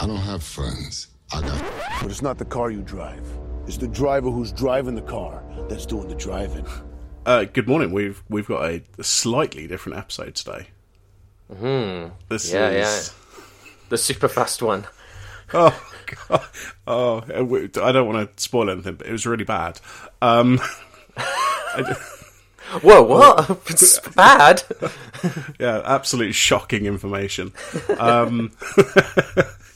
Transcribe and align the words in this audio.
I 0.00 0.06
don't 0.06 0.16
have 0.16 0.42
friends. 0.42 1.08
I 1.32 1.40
got. 1.40 1.62
But 2.02 2.10
it's 2.10 2.22
not 2.22 2.38
the 2.38 2.44
car 2.44 2.70
you 2.70 2.82
drive. 2.82 3.26
It's 3.66 3.76
the 3.76 3.88
driver 3.88 4.30
who's 4.30 4.52
driving 4.52 4.94
the 4.94 5.02
car 5.02 5.42
that's 5.68 5.84
doing 5.86 6.08
the 6.08 6.14
driving. 6.14 6.66
Uh, 7.26 7.44
good 7.44 7.66
morning. 7.68 7.92
We've 7.92 8.22
we've 8.28 8.46
got 8.46 8.64
a, 8.70 8.82
a 8.98 9.04
slightly 9.04 9.66
different 9.66 9.98
episode 9.98 10.34
today. 10.34 10.68
Hmm. 11.54 12.06
This 12.28 12.52
Yeah, 12.52 12.68
is 12.70 13.12
The 13.88 13.98
super 13.98 14.28
fast 14.28 14.62
one. 14.62 14.86
oh 15.54 15.82
god 16.28 16.42
oh 16.86 17.16
uh, 17.34 17.42
I 17.82 17.92
don't 17.92 18.06
want 18.06 18.36
to 18.36 18.42
spoil 18.42 18.68
anything, 18.70 18.96
but 18.96 19.06
it 19.06 19.12
was 19.12 19.26
really 19.26 19.44
bad. 19.44 19.80
Um, 20.20 20.58
Whoa, 22.82 23.02
what? 23.02 23.48
it's 23.70 23.98
bad. 24.10 24.62
yeah, 25.58 25.80
absolutely 25.86 26.34
shocking 26.34 26.84
information. 26.84 27.52
Um, 27.98 28.52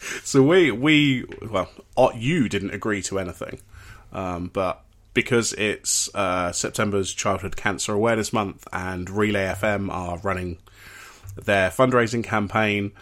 so 0.25 0.43
we 0.43 0.71
we 0.71 1.25
well, 1.49 1.71
uh, 1.97 2.11
you 2.15 2.49
didn't 2.49 2.71
agree 2.71 3.03
to 3.03 3.19
anything, 3.19 3.61
um, 4.13 4.51
but 4.53 4.83
because 5.15 5.53
it's 5.55 6.13
uh, 6.15 6.53
September's 6.53 7.13
Childhood 7.13 7.57
Cancer 7.57 7.93
Awareness 7.93 8.33
Month 8.33 8.67
and 8.73 9.09
Relay 9.11 9.47
FM 9.47 9.91
are 9.91 10.19
running 10.19 10.59
their 11.37 11.71
fundraising 11.71 12.25
campaign. 12.25 12.93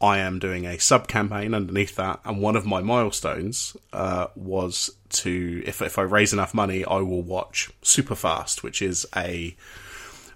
I 0.00 0.18
am 0.18 0.38
doing 0.38 0.66
a 0.66 0.78
sub 0.78 1.08
campaign 1.08 1.54
underneath 1.54 1.96
that, 1.96 2.20
and 2.24 2.40
one 2.40 2.56
of 2.56 2.66
my 2.66 2.82
milestones 2.82 3.76
uh, 3.92 4.26
was 4.36 4.90
to 5.10 5.62
if 5.66 5.80
if 5.80 5.98
I 5.98 6.02
raise 6.02 6.32
enough 6.32 6.52
money, 6.52 6.84
I 6.84 6.98
will 6.98 7.22
watch 7.22 7.70
Superfast, 7.82 8.62
which 8.62 8.82
is 8.82 9.06
a 9.16 9.56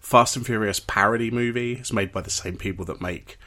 Fast 0.01 0.37
and 0.37 0.47
Furious 0.47 0.81
parody 0.81 1.31
movie. 1.31 1.75
It's 1.75 1.93
made 1.93 2.11
by 2.11 2.23
the 2.23 2.31
same 2.31 2.57
people 2.57 2.87
that 2.87 3.03
make 3.03 3.39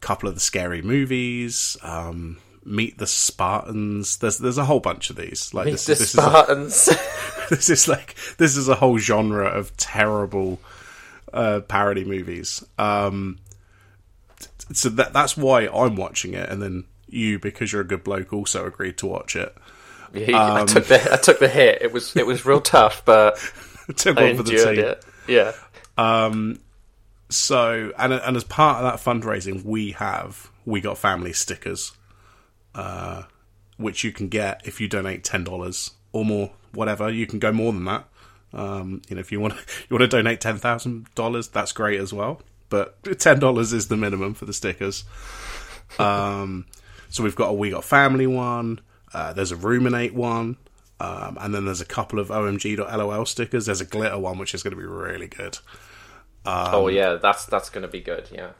couple 0.00 0.28
of 0.28 0.34
the 0.34 0.40
scary 0.40 0.82
movies, 0.82 1.76
um, 1.82 2.38
Meet 2.64 2.98
the 2.98 3.06
Spartans. 3.06 4.18
There's 4.18 4.38
there's 4.38 4.58
a 4.58 4.64
whole 4.64 4.80
bunch 4.80 5.10
of 5.10 5.16
these. 5.16 5.52
Like 5.54 5.66
Meet 5.66 5.72
this, 5.72 5.84
the 5.86 5.92
this 5.94 6.00
is 6.02 6.14
a- 6.14 6.20
Spartans. 6.20 6.84
this 7.50 7.70
is 7.70 7.88
like 7.88 8.14
this 8.36 8.56
is 8.56 8.68
a 8.68 8.74
whole 8.74 8.98
genre 8.98 9.46
of 9.46 9.76
terrible 9.76 10.60
uh, 11.32 11.60
parody 11.60 12.04
movies. 12.04 12.64
Um, 12.78 13.38
so 14.72 14.88
that 14.90 15.12
that's 15.12 15.36
why 15.36 15.66
I'm 15.66 15.96
watching 15.96 16.34
it, 16.34 16.48
and 16.50 16.60
then 16.60 16.84
you, 17.08 17.38
because 17.38 17.72
you're 17.72 17.80
a 17.80 17.86
good 17.86 18.04
bloke, 18.04 18.32
also 18.32 18.66
agreed 18.66 18.98
to 18.98 19.06
watch 19.06 19.34
it. 19.34 19.54
Yeah, 20.12 20.54
I 20.54 20.64
took 20.64 20.86
the 20.86 21.12
I 21.12 21.16
took 21.16 21.38
the 21.38 21.48
hit. 21.48 21.80
It 21.82 21.92
was 21.92 22.14
it 22.16 22.26
was 22.26 22.44
real 22.44 22.60
tough, 22.60 23.02
but 23.04 23.36
Took 23.96 24.18
I 24.18 24.24
one 24.24 24.36
for 24.36 24.42
the 24.42 24.50
endured 24.52 24.76
team. 24.76 24.84
it. 24.84 25.04
Yeah. 25.26 25.52
So, 27.28 27.92
and 27.98 28.12
and 28.12 28.36
as 28.36 28.44
part 28.44 28.82
of 28.82 28.90
that 28.90 29.04
fundraising, 29.04 29.64
we 29.64 29.92
have 29.92 30.50
we 30.64 30.80
got 30.80 30.96
family 30.96 31.32
stickers, 31.32 31.92
uh, 32.74 33.24
which 33.76 34.02
you 34.02 34.12
can 34.12 34.28
get 34.28 34.62
if 34.64 34.80
you 34.80 34.88
donate 34.88 35.24
ten 35.24 35.44
dollars 35.44 35.92
or 36.12 36.24
more, 36.24 36.52
whatever. 36.72 37.10
You 37.10 37.26
can 37.26 37.38
go 37.38 37.52
more 37.52 37.72
than 37.72 37.84
that. 37.84 38.08
Um, 38.54 39.02
you 39.08 39.16
know, 39.16 39.20
if 39.20 39.30
you 39.30 39.40
want 39.40 39.54
you 39.90 39.96
want 39.96 40.10
to 40.10 40.16
donate 40.16 40.40
ten 40.40 40.56
thousand 40.56 41.12
dollars, 41.14 41.48
that's 41.48 41.72
great 41.72 42.00
as 42.00 42.12
well. 42.12 42.40
But 42.70 43.20
ten 43.20 43.38
dollars 43.38 43.72
is 43.72 43.88
the 43.88 43.96
minimum 43.96 44.34
for 44.34 44.46
the 44.46 44.54
stickers. 44.54 45.04
Um, 45.98 46.66
so 47.10 47.22
we've 47.22 47.36
got 47.36 47.48
a 47.48 47.52
we 47.52 47.70
got 47.70 47.84
family 47.84 48.26
one. 48.26 48.80
Uh, 49.12 49.32
there's 49.32 49.52
a 49.52 49.56
ruminate 49.56 50.14
one. 50.14 50.56
Um, 51.00 51.38
and 51.40 51.54
then 51.54 51.64
there's 51.64 51.80
a 51.80 51.86
couple 51.86 52.18
of 52.18 52.28
OMG.lol 52.28 53.24
stickers. 53.24 53.66
There's 53.66 53.80
a 53.80 53.84
glitter 53.84 54.18
one, 54.18 54.36
which 54.36 54.52
is 54.52 54.64
going 54.64 54.72
to 54.72 54.76
be 54.76 54.86
really 54.86 55.28
good. 55.28 55.58
Um, 56.48 56.74
oh 56.74 56.88
yeah, 56.88 57.16
that's 57.16 57.44
that's 57.44 57.68
gonna 57.68 57.88
be 57.88 58.00
good. 58.00 58.28
Yeah. 58.32 58.52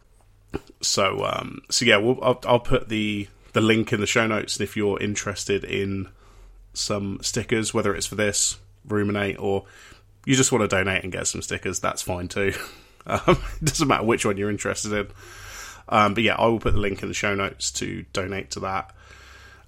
So, 0.83 1.25
um, 1.25 1.63
so 1.71 1.87
yeah, 1.87 1.97
we'll, 1.97 2.23
I'll, 2.23 2.41
I'll 2.47 2.61
put 2.61 2.89
the 2.91 3.29
the 3.55 3.63
link 3.63 3.93
in 3.93 4.01
the 4.01 4.07
show 4.07 4.27
notes, 4.27 4.57
and 4.57 4.65
if 4.65 4.77
you're 4.77 5.01
interested 5.01 5.65
in 5.65 6.09
some 6.75 7.19
stickers, 7.23 7.73
whether 7.73 7.95
it's 7.95 8.07
for 8.07 8.15
this 8.15 8.59
ruminate 8.87 9.39
or 9.39 9.65
you 10.27 10.35
just 10.35 10.53
want 10.53 10.63
to 10.63 10.69
donate 10.69 11.03
and 11.03 11.11
get 11.11 11.27
some 11.27 11.41
stickers, 11.41 11.81
that's 11.81 12.03
fine 12.03 12.29
too. 12.29 12.53
Um, 13.07 13.43
it 13.63 13.65
doesn't 13.65 13.89
matter 13.89 14.05
which 14.05 14.27
one 14.27 14.37
you're 14.37 14.51
interested 14.51 14.93
in. 14.93 15.09
Um, 15.89 16.13
but 16.13 16.23
yeah, 16.23 16.35
I 16.35 16.47
will 16.47 16.59
put 16.59 16.75
the 16.75 16.79
link 16.79 17.01
in 17.01 17.09
the 17.09 17.15
show 17.15 17.35
notes 17.35 17.71
to 17.71 18.05
donate 18.13 18.51
to 18.51 18.61
that 18.61 18.95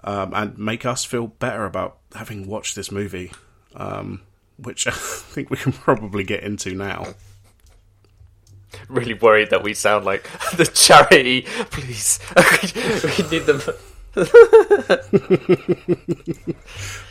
um, 0.05 0.35
and 0.35 0.59
make 0.59 0.85
us 0.85 1.07
feel 1.07 1.29
better 1.29 1.65
about 1.65 1.97
having 2.15 2.47
watched 2.47 2.77
this 2.77 2.93
movie, 2.93 3.33
um, 3.75 4.21
which 4.59 4.87
I 4.87 4.91
think 4.91 5.49
we 5.49 5.57
can 5.57 5.73
probably 5.73 6.23
get 6.23 6.43
into 6.43 6.75
now. 6.75 7.15
Really 8.89 9.15
worried 9.15 9.51
that 9.51 9.63
we 9.63 9.75
sound 9.75 10.05
like 10.05 10.25
the 10.57 10.65
charity. 10.65 11.43
Please, 11.71 12.19
we 13.19 13.29
need 13.31 13.47
them. 13.47 13.61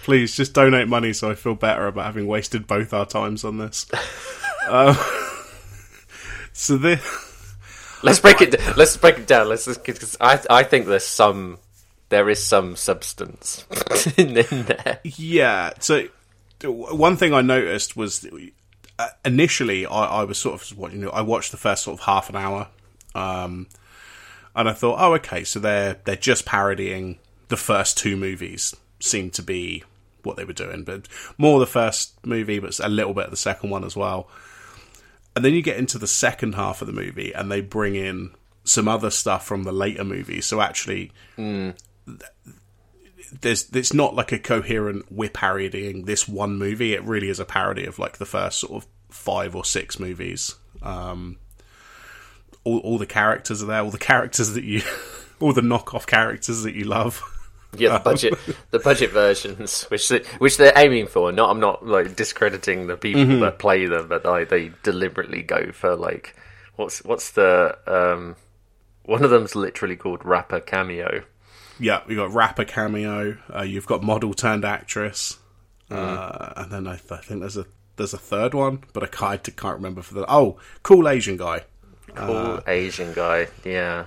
Please 0.03 0.35
just 0.35 0.53
donate 0.53 0.87
money 0.87 1.13
so 1.13 1.31
I 1.31 1.35
feel 1.35 1.55
better 1.55 1.87
about 1.87 2.05
having 2.05 2.27
wasted 2.27 2.67
both 2.67 2.93
our 2.93 3.05
times 3.05 3.43
on 3.45 3.57
this. 3.57 3.85
um, 4.67 4.97
so 6.53 6.77
this, 6.77 7.29
Let's 8.01 8.19
break 8.19 8.41
it. 8.41 8.77
Let's 8.77 8.95
break 8.97 9.17
it 9.19 9.27
down. 9.27 9.49
Let's. 9.49 9.65
Cause 9.77 10.17
I 10.21 10.39
I 10.49 10.63
think 10.63 10.85
there's 10.85 11.05
some. 11.05 11.59
There 12.09 12.29
is 12.29 12.43
some 12.43 12.75
substance 12.75 13.65
in, 14.17 14.35
in 14.35 14.63
there. 14.63 14.99
yeah. 15.03 15.73
So 15.79 16.07
one 16.63 17.17
thing 17.17 17.33
I 17.33 17.41
noticed 17.41 17.95
was 17.95 18.25
initially 19.25 19.85
I, 19.85 20.21
I 20.21 20.23
was 20.23 20.37
sort 20.37 20.61
of 20.61 20.77
what 20.77 20.93
you 20.93 20.99
know 20.99 21.09
I 21.09 21.21
watched 21.21 21.51
the 21.51 21.57
first 21.57 21.83
sort 21.83 21.99
of 21.99 22.05
half 22.05 22.29
an 22.29 22.35
hour, 22.35 22.67
um, 23.15 23.67
and 24.55 24.67
I 24.69 24.73
thought, 24.73 24.97
oh, 24.99 25.13
okay, 25.15 25.43
so 25.43 25.59
they're 25.59 25.97
they're 26.03 26.15
just 26.15 26.45
parodying 26.45 27.19
the 27.47 27.57
first 27.57 27.97
two 27.97 28.15
movies. 28.15 28.75
Seemed 28.99 29.33
to 29.33 29.43
be 29.43 29.83
what 30.23 30.35
they 30.35 30.43
were 30.43 30.53
doing, 30.53 30.83
but 30.83 31.07
more 31.37 31.59
the 31.59 31.67
first 31.67 32.13
movie, 32.25 32.59
but 32.59 32.77
a 32.79 32.89
little 32.89 33.13
bit 33.13 33.25
of 33.25 33.31
the 33.31 33.37
second 33.37 33.69
one 33.69 33.83
as 33.83 33.95
well. 33.95 34.29
And 35.35 35.45
then 35.45 35.53
you 35.53 35.61
get 35.61 35.77
into 35.77 35.97
the 35.97 36.07
second 36.07 36.55
half 36.55 36.81
of 36.81 36.87
the 36.87 36.93
movie, 36.93 37.31
and 37.31 37.49
they 37.49 37.61
bring 37.61 37.95
in 37.95 38.31
some 38.65 38.87
other 38.87 39.09
stuff 39.09 39.45
from 39.45 39.63
the 39.63 39.71
later 39.71 40.03
movies. 40.03 40.45
So 40.45 40.59
actually, 40.59 41.11
th- 42.05 42.21
there's 43.41 43.69
it's 43.71 43.93
not 43.93 44.15
like 44.15 44.31
a 44.31 44.39
coherent 44.39 45.11
we're 45.11 45.29
parodying 45.29 46.05
this 46.05 46.27
one 46.27 46.57
movie. 46.57 46.93
It 46.93 47.03
really 47.03 47.29
is 47.29 47.39
a 47.39 47.45
parody 47.45 47.85
of 47.85 47.99
like 47.99 48.17
the 48.17 48.25
first 48.25 48.59
sort 48.59 48.83
of 48.83 48.87
five 49.09 49.55
or 49.55 49.65
six 49.65 49.99
movies. 49.99 50.55
Um, 50.81 51.37
all, 52.63 52.79
all 52.79 52.97
the 52.97 53.05
characters 53.05 53.63
are 53.63 53.67
there. 53.67 53.81
All 53.81 53.91
the 53.91 53.97
characters 53.97 54.53
that 54.53 54.63
you, 54.63 54.81
all 55.39 55.53
the 55.53 55.61
knockoff 55.61 56.05
characters 56.07 56.63
that 56.63 56.75
you 56.75 56.85
love. 56.85 57.21
Yeah, 57.77 57.99
the 57.99 58.03
budget, 58.03 58.33
the 58.71 58.79
budget 58.79 59.11
versions, 59.11 59.83
which 59.83 60.09
they, 60.09 60.19
which 60.39 60.57
they're 60.57 60.73
aiming 60.75 61.05
for. 61.07 61.31
Not, 61.31 61.51
I'm 61.51 61.59
not 61.59 61.85
like 61.85 62.15
discrediting 62.15 62.87
the 62.87 62.97
people 62.97 63.21
Mm-hmm. 63.23 63.41
that 63.41 63.59
play 63.59 63.85
them, 63.85 64.07
but 64.07 64.25
I, 64.25 64.45
they 64.45 64.71
deliberately 64.83 65.43
go 65.43 65.71
for 65.71 65.95
like 65.95 66.35
what's 66.77 67.03
what's 67.03 67.31
the 67.31 67.77
um, 67.85 68.35
one 69.03 69.23
of 69.23 69.29
them's 69.29 69.55
literally 69.55 69.95
called 69.95 70.25
rapper 70.25 70.59
cameo. 70.59 71.23
Yeah, 71.79 72.01
you 72.07 72.15
got 72.15 72.33
rapper 72.33 72.65
cameo. 72.65 73.37
Uh, 73.53 73.61
you've 73.61 73.85
got 73.85 74.03
model 74.03 74.33
turned 74.33 74.65
actress, 74.65 75.37
uh, 75.89 76.53
and 76.57 76.71
then 76.71 76.87
I, 76.87 76.97
th- 76.97 77.11
I 77.11 77.17
think 77.17 77.39
there's 77.39 77.57
a 77.57 77.65
there's 77.95 78.13
a 78.13 78.17
third 78.17 78.53
one, 78.53 78.83
but 78.93 79.03
I 79.03 79.07
can't, 79.07 79.41
I 79.47 79.51
can't 79.51 79.75
remember 79.77 80.01
for 80.01 80.13
the. 80.13 80.25
Oh, 80.31 80.57
cool 80.83 81.07
Asian 81.07 81.37
guy. 81.37 81.63
Cool 82.15 82.35
Uh, 82.35 82.61
Asian 82.67 83.13
guy. 83.13 83.47
Yeah, 83.63 84.05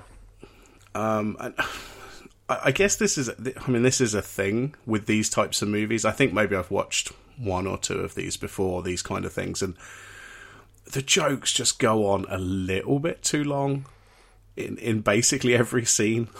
Um, 0.95 1.37
and 1.41 1.55
I 2.49 2.59
I 2.65 2.71
guess 2.73 2.97
this 2.97 3.17
is. 3.17 3.31
I 3.31 3.71
mean, 3.71 3.83
this 3.83 4.01
is 4.01 4.13
a 4.15 4.23
thing 4.23 4.75
with 4.87 5.07
these 5.07 5.31
types 5.31 5.63
of 5.63 5.69
movies. 5.69 6.05
I 6.05 6.11
think 6.13 6.33
maybe 6.33 6.55
I've 6.57 6.71
watched 6.71 7.13
one 7.39 7.67
or 7.67 7.79
two 7.79 8.01
of 8.01 8.15
these 8.15 8.37
before. 8.37 8.83
These 8.83 9.03
kind 9.03 9.25
of 9.25 9.33
things, 9.33 9.63
and 9.63 9.75
the 10.93 11.01
jokes 11.03 11.53
just 11.53 11.79
go 11.79 12.07
on 12.07 12.27
a 12.29 12.39
little 12.39 12.99
bit 12.99 13.23
too 13.23 13.45
long 13.45 13.87
in 14.57 14.77
in 14.79 15.01
basically 15.01 15.55
every 15.55 15.85
scene. 15.87 16.29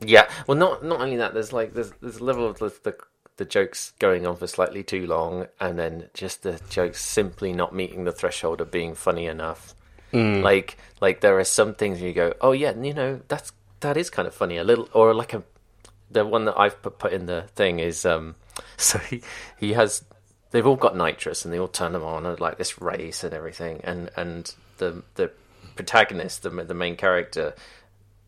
yeah. 0.00 0.28
Well, 0.46 0.56
not 0.58 0.84
not 0.84 1.00
only 1.00 1.16
that. 1.16 1.34
There's 1.34 1.52
like 1.52 1.74
there's 1.74 1.92
there's 2.00 2.18
a 2.18 2.24
level 2.24 2.46
of 2.46 2.58
the, 2.58 2.74
the 2.82 2.96
the 3.36 3.44
jokes 3.44 3.92
going 3.98 4.26
on 4.26 4.36
for 4.36 4.46
slightly 4.46 4.82
too 4.82 5.06
long, 5.06 5.46
and 5.60 5.78
then 5.78 6.08
just 6.14 6.42
the 6.42 6.60
jokes 6.70 7.00
simply 7.00 7.52
not 7.52 7.74
meeting 7.74 8.04
the 8.04 8.12
threshold 8.12 8.60
of 8.60 8.70
being 8.70 8.94
funny 8.94 9.26
enough. 9.26 9.74
Like 10.42 10.78
like 11.00 11.20
there 11.20 11.38
are 11.38 11.44
some 11.44 11.74
things 11.74 12.00
you 12.00 12.12
go, 12.12 12.34
oh 12.40 12.52
yeah, 12.52 12.74
you 12.78 12.94
know 12.94 13.20
that's 13.28 13.52
that 13.80 13.96
is 13.96 14.10
kind 14.10 14.28
of 14.28 14.34
funny 14.34 14.56
a 14.56 14.64
little, 14.64 14.88
or 14.92 15.14
like 15.14 15.34
a 15.34 15.42
the 16.10 16.24
one 16.24 16.44
that 16.46 16.58
I've 16.58 16.80
put, 16.80 16.98
put 16.98 17.12
in 17.12 17.26
the 17.26 17.42
thing 17.54 17.80
is 17.80 18.06
um 18.06 18.36
so 18.76 18.98
he 18.98 19.22
he 19.58 19.72
has 19.72 20.04
they've 20.50 20.66
all 20.66 20.76
got 20.76 20.96
nitrous 20.96 21.44
and 21.44 21.52
they 21.52 21.58
all 21.58 21.68
turn 21.68 21.92
them 21.92 22.04
on 22.04 22.24
at 22.26 22.40
like 22.40 22.58
this 22.58 22.80
race 22.80 23.24
and 23.24 23.34
everything 23.34 23.80
and 23.84 24.10
and 24.16 24.54
the 24.78 25.02
the 25.16 25.30
protagonist 25.74 26.42
the 26.42 26.50
the 26.50 26.74
main 26.74 26.96
character 26.96 27.54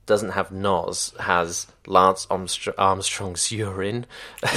doesn't 0.06 0.30
have 0.30 0.52
Nos 0.52 1.12
has 1.20 1.66
Lance 1.86 2.26
Armstrong's 2.30 3.52
urine, 3.52 4.06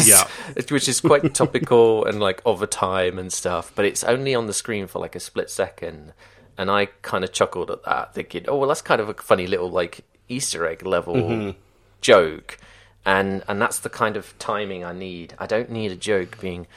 Yeah. 0.04 0.28
which 0.70 0.88
is 0.88 1.02
quite 1.02 1.34
topical 1.34 2.06
and 2.06 2.20
like 2.20 2.42
of 2.46 2.62
a 2.62 2.68
time 2.68 3.20
and 3.20 3.34
stuff. 3.34 3.72
But 3.76 3.86
it's 3.86 4.04
only 4.04 4.36
on 4.36 4.48
the 4.48 4.54
screen 4.54 4.88
for 4.88 5.00
like 5.00 5.16
a 5.16 5.20
split 5.20 5.50
second, 5.50 6.14
and 6.58 6.70
I 6.70 6.88
kind 7.02 7.24
of 7.24 7.34
chuckled 7.34 7.72
at 7.72 7.84
that, 7.84 8.14
thinking, 8.14 8.46
"Oh 8.48 8.58
well, 8.58 8.70
that's 8.70 8.82
kind 8.82 9.02
of 9.02 9.10
a 9.10 9.14
funny 9.16 9.48
little 9.48 9.70
like 9.70 10.02
Easter 10.28 10.68
egg 10.68 10.86
level 10.86 11.16
mm-hmm. 11.16 11.60
joke." 12.02 12.58
and 13.06 13.44
and 13.48 13.62
that's 13.62 13.80
the 13.80 13.90
kind 13.90 14.18
of 14.18 14.38
timing 14.40 14.84
I 14.84 14.94
need. 14.94 15.34
I 15.40 15.48
don't 15.48 15.72
need 15.72 15.92
a 15.92 15.96
joke 15.96 16.40
being 16.40 16.68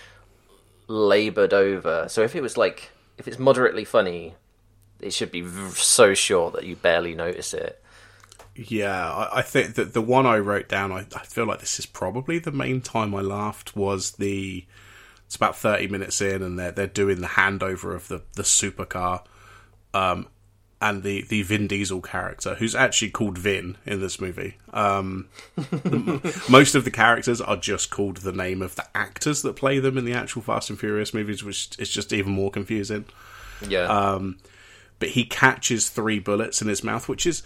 labored 0.86 1.52
over. 1.52 2.06
So 2.08 2.22
if 2.22 2.34
it 2.34 2.42
was 2.42 2.56
like 2.56 2.90
if 3.18 3.28
it's 3.28 3.38
moderately 3.38 3.84
funny, 3.84 4.34
it 5.00 5.12
should 5.12 5.30
be 5.30 5.46
so 5.70 6.14
short 6.14 6.54
that 6.54 6.64
you 6.64 6.76
barely 6.76 7.14
notice 7.14 7.52
it. 7.52 7.82
Yeah, 8.54 9.10
I, 9.10 9.38
I 9.38 9.42
think 9.42 9.74
that 9.74 9.94
the 9.94 10.02
one 10.02 10.26
I 10.26 10.38
wrote 10.38 10.68
down, 10.68 10.92
I, 10.92 11.06
I 11.14 11.24
feel 11.24 11.46
like 11.46 11.60
this 11.60 11.78
is 11.78 11.86
probably 11.86 12.38
the 12.38 12.52
main 12.52 12.80
time 12.80 13.14
I 13.14 13.20
laughed 13.20 13.76
was 13.76 14.12
the. 14.12 14.66
It's 15.26 15.36
about 15.36 15.56
thirty 15.56 15.88
minutes 15.88 16.20
in, 16.20 16.42
and 16.42 16.58
they're 16.58 16.72
they're 16.72 16.86
doing 16.86 17.22
the 17.22 17.28
handover 17.28 17.94
of 17.94 18.08
the 18.08 18.22
the 18.34 18.42
supercar, 18.42 19.24
um, 19.94 20.26
and 20.82 21.02
the 21.02 21.22
the 21.22 21.40
Vin 21.42 21.66
Diesel 21.66 22.02
character, 22.02 22.56
who's 22.56 22.74
actually 22.74 23.10
called 23.12 23.38
Vin 23.38 23.78
in 23.86 24.00
this 24.00 24.20
movie. 24.20 24.58
Um, 24.74 25.28
most 26.50 26.74
of 26.74 26.84
the 26.84 26.90
characters 26.92 27.40
are 27.40 27.56
just 27.56 27.88
called 27.88 28.18
the 28.18 28.32
name 28.32 28.60
of 28.60 28.74
the 28.74 28.84
actors 28.94 29.40
that 29.40 29.56
play 29.56 29.78
them 29.78 29.96
in 29.96 30.04
the 30.04 30.12
actual 30.12 30.42
Fast 30.42 30.68
and 30.68 30.78
Furious 30.78 31.14
movies, 31.14 31.42
which 31.42 31.70
is 31.78 31.88
just 31.88 32.12
even 32.12 32.32
more 32.32 32.50
confusing. 32.50 33.06
Yeah. 33.66 33.84
Um, 33.84 34.38
but 34.98 35.10
he 35.10 35.24
catches 35.24 35.88
three 35.88 36.18
bullets 36.18 36.62
in 36.62 36.68
his 36.68 36.84
mouth, 36.84 37.08
which 37.08 37.26
is 37.26 37.42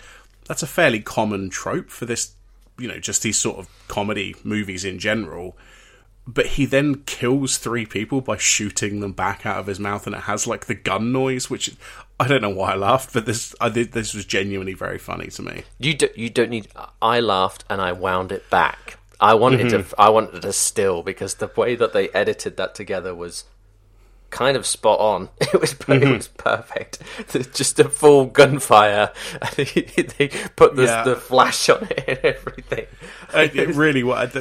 that's 0.46 0.62
a 0.62 0.66
fairly 0.66 1.00
common 1.00 1.50
trope 1.50 1.90
for 1.90 2.06
this, 2.06 2.32
you 2.78 2.88
know, 2.88 2.98
just 2.98 3.22
these 3.22 3.38
sort 3.38 3.58
of 3.58 3.68
comedy 3.88 4.34
movies 4.44 4.84
in 4.84 4.98
general. 4.98 5.56
But 6.28 6.46
he 6.46 6.66
then 6.66 7.02
kills 7.06 7.56
three 7.56 7.86
people 7.86 8.20
by 8.20 8.36
shooting 8.36 8.98
them 8.98 9.12
back 9.12 9.46
out 9.46 9.58
of 9.58 9.68
his 9.68 9.78
mouth, 9.78 10.06
and 10.06 10.16
it 10.16 10.22
has 10.22 10.46
like 10.46 10.66
the 10.66 10.74
gun 10.74 11.12
noise, 11.12 11.48
which 11.48 11.76
I 12.18 12.26
don't 12.26 12.42
know 12.42 12.50
why 12.50 12.72
I 12.72 12.76
laughed, 12.76 13.12
but 13.12 13.26
this 13.26 13.54
I 13.60 13.68
did 13.68 13.92
this 13.92 14.12
was 14.12 14.24
genuinely 14.24 14.74
very 14.74 14.98
funny 14.98 15.28
to 15.28 15.42
me. 15.42 15.62
You 15.78 15.94
do, 15.94 16.08
you 16.16 16.28
don't 16.28 16.50
need. 16.50 16.68
I 17.00 17.20
laughed 17.20 17.64
and 17.70 17.80
I 17.80 17.92
wound 17.92 18.32
it 18.32 18.48
back. 18.50 18.98
I 19.20 19.34
wanted 19.34 19.66
mm-hmm. 19.66 19.88
to. 19.88 20.00
I 20.00 20.08
wanted 20.08 20.42
to 20.42 20.52
still 20.52 21.02
because 21.02 21.34
the 21.34 21.50
way 21.56 21.76
that 21.76 21.92
they 21.92 22.08
edited 22.10 22.56
that 22.56 22.74
together 22.74 23.14
was 23.14 23.44
kind 24.30 24.56
of 24.56 24.66
spot 24.66 24.98
on. 25.00 25.28
It 25.40 25.60
was 25.60 25.74
it 25.88 26.08
was 26.08 26.28
perfect. 26.28 26.98
Just 27.54 27.78
a 27.78 27.88
full 27.88 28.26
gunfire. 28.26 29.12
they 29.56 30.28
put 30.56 30.76
the, 30.76 30.84
Yeah. 30.84 31.04
the 31.04 31.16
flash 31.16 31.68
on 31.68 31.86
it 31.90 32.04
and 32.08 32.18
everything. 32.18 32.86
it, 33.34 33.56
it 33.56 33.74
really 33.74 34.02
was 34.02 34.32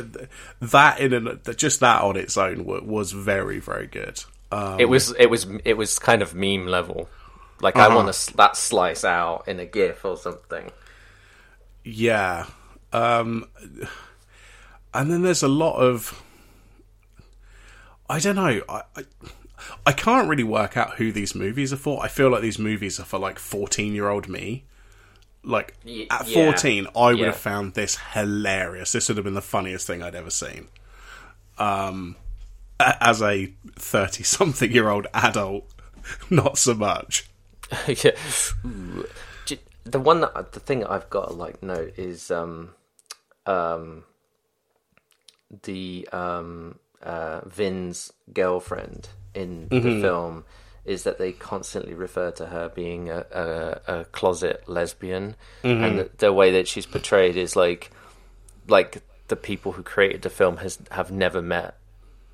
that 0.62 1.00
in 1.00 1.14
an, 1.14 1.40
just 1.56 1.80
that 1.82 2.02
on 2.02 2.16
its 2.18 2.36
own 2.38 2.66
was 2.66 3.12
very 3.12 3.60
very 3.60 3.88
good. 3.88 4.24
Um, 4.52 4.80
It 4.80 4.86
was 4.86 5.12
it 5.18 5.28
was 5.30 5.48
it 5.64 5.76
was 5.78 6.00
kind 6.00 6.22
of 6.22 6.34
meme 6.36 6.68
level. 6.68 7.08
Like 7.62 7.76
Uh-huh. 7.78 7.90
I 7.90 7.96
want 7.96 8.12
to 8.14 8.38
that 8.38 8.58
slice 8.58 9.06
out 9.06 9.48
in 9.48 9.60
a 9.60 9.66
GIF 9.66 10.04
or 10.04 10.18
something. 10.18 10.72
Yeah. 11.84 12.48
Um, 12.92 13.48
and 14.94 15.12
then 15.12 15.22
there's 15.22 15.44
a 15.44 15.48
lot 15.48 15.78
of. 15.78 16.22
I 18.10 18.20
don't 18.20 18.36
know. 18.36 18.62
I, 18.70 18.82
I, 18.96 19.04
I 19.86 19.92
can't 19.94 20.28
really 20.28 20.44
work 20.44 20.76
out 20.78 20.96
who 20.96 21.12
these 21.12 21.34
movies 21.36 21.72
are 21.74 21.78
for. 21.78 22.04
I 22.04 22.08
feel 22.08 22.30
like 22.30 22.42
these 22.42 22.60
movies 22.60 23.00
are 23.00 23.06
for 23.06 23.20
like 23.20 23.40
14 23.40 23.94
year 23.94 24.10
old 24.10 24.28
me. 24.28 24.66
Like, 25.44 25.76
Y- 25.86 26.08
at 26.10 26.28
yeah. 26.28 26.46
14, 26.52 26.88
I 26.96 27.08
would 27.12 27.20
Yeah. 27.20 27.26
have 27.28 27.38
found 27.38 27.74
this 27.76 27.98
hilarious. 28.14 28.92
This 28.92 29.08
would 29.08 29.18
have 29.18 29.24
been 29.24 29.34
the 29.36 29.42
funniest 29.42 29.86
thing 29.88 30.02
I'd 30.02 30.16
ever 30.16 30.32
seen. 30.32 30.68
Um, 31.58 32.16
as 32.80 33.22
a 33.22 33.54
30 33.78 34.24
something 34.24 34.72
year 34.72 34.90
old 34.90 35.08
adult, 35.14 35.70
not 36.30 36.58
so 36.58 36.74
much. 36.74 37.30
yeah. 37.88 38.12
Ooh. 38.66 39.06
The 39.88 40.00
one 40.00 40.22
that 40.22 40.52
the 40.54 40.60
thing 40.60 40.80
that 40.80 40.90
I've 40.92 41.12
got 41.12 41.28
to 41.28 41.34
like 41.36 41.62
note 41.62 41.94
is 41.96 42.32
um 42.32 42.72
um 43.46 44.04
the 45.64 46.10
um 46.12 46.80
uh 47.04 47.42
Vin's 47.46 48.12
girlfriend 48.34 49.10
in 49.36 49.68
the 49.70 49.80
mm-hmm. 49.80 50.02
film 50.02 50.46
is 50.86 51.04
that 51.04 51.18
they 51.18 51.32
constantly 51.32 51.94
refer 51.94 52.32
to 52.32 52.46
her 52.48 52.70
being 52.70 53.10
a, 53.10 53.26
a, 53.32 53.82
a 54.00 54.06
closet 54.06 54.64
lesbian 54.68 55.36
mm-hmm. 55.64 55.84
and 55.84 56.00
the, 56.00 56.10
the 56.18 56.32
way 56.32 56.52
that 56.52 56.68
she's 56.68 56.86
portrayed 56.86 57.36
is 57.36 57.56
like 57.56 57.92
like 58.68 59.02
the 59.28 59.36
people 59.36 59.74
who 59.74 59.84
created 59.84 60.22
the 60.22 60.30
film 60.30 60.58
has 60.58 60.78
have 60.92 61.12
never 61.12 61.42
met 61.42 61.78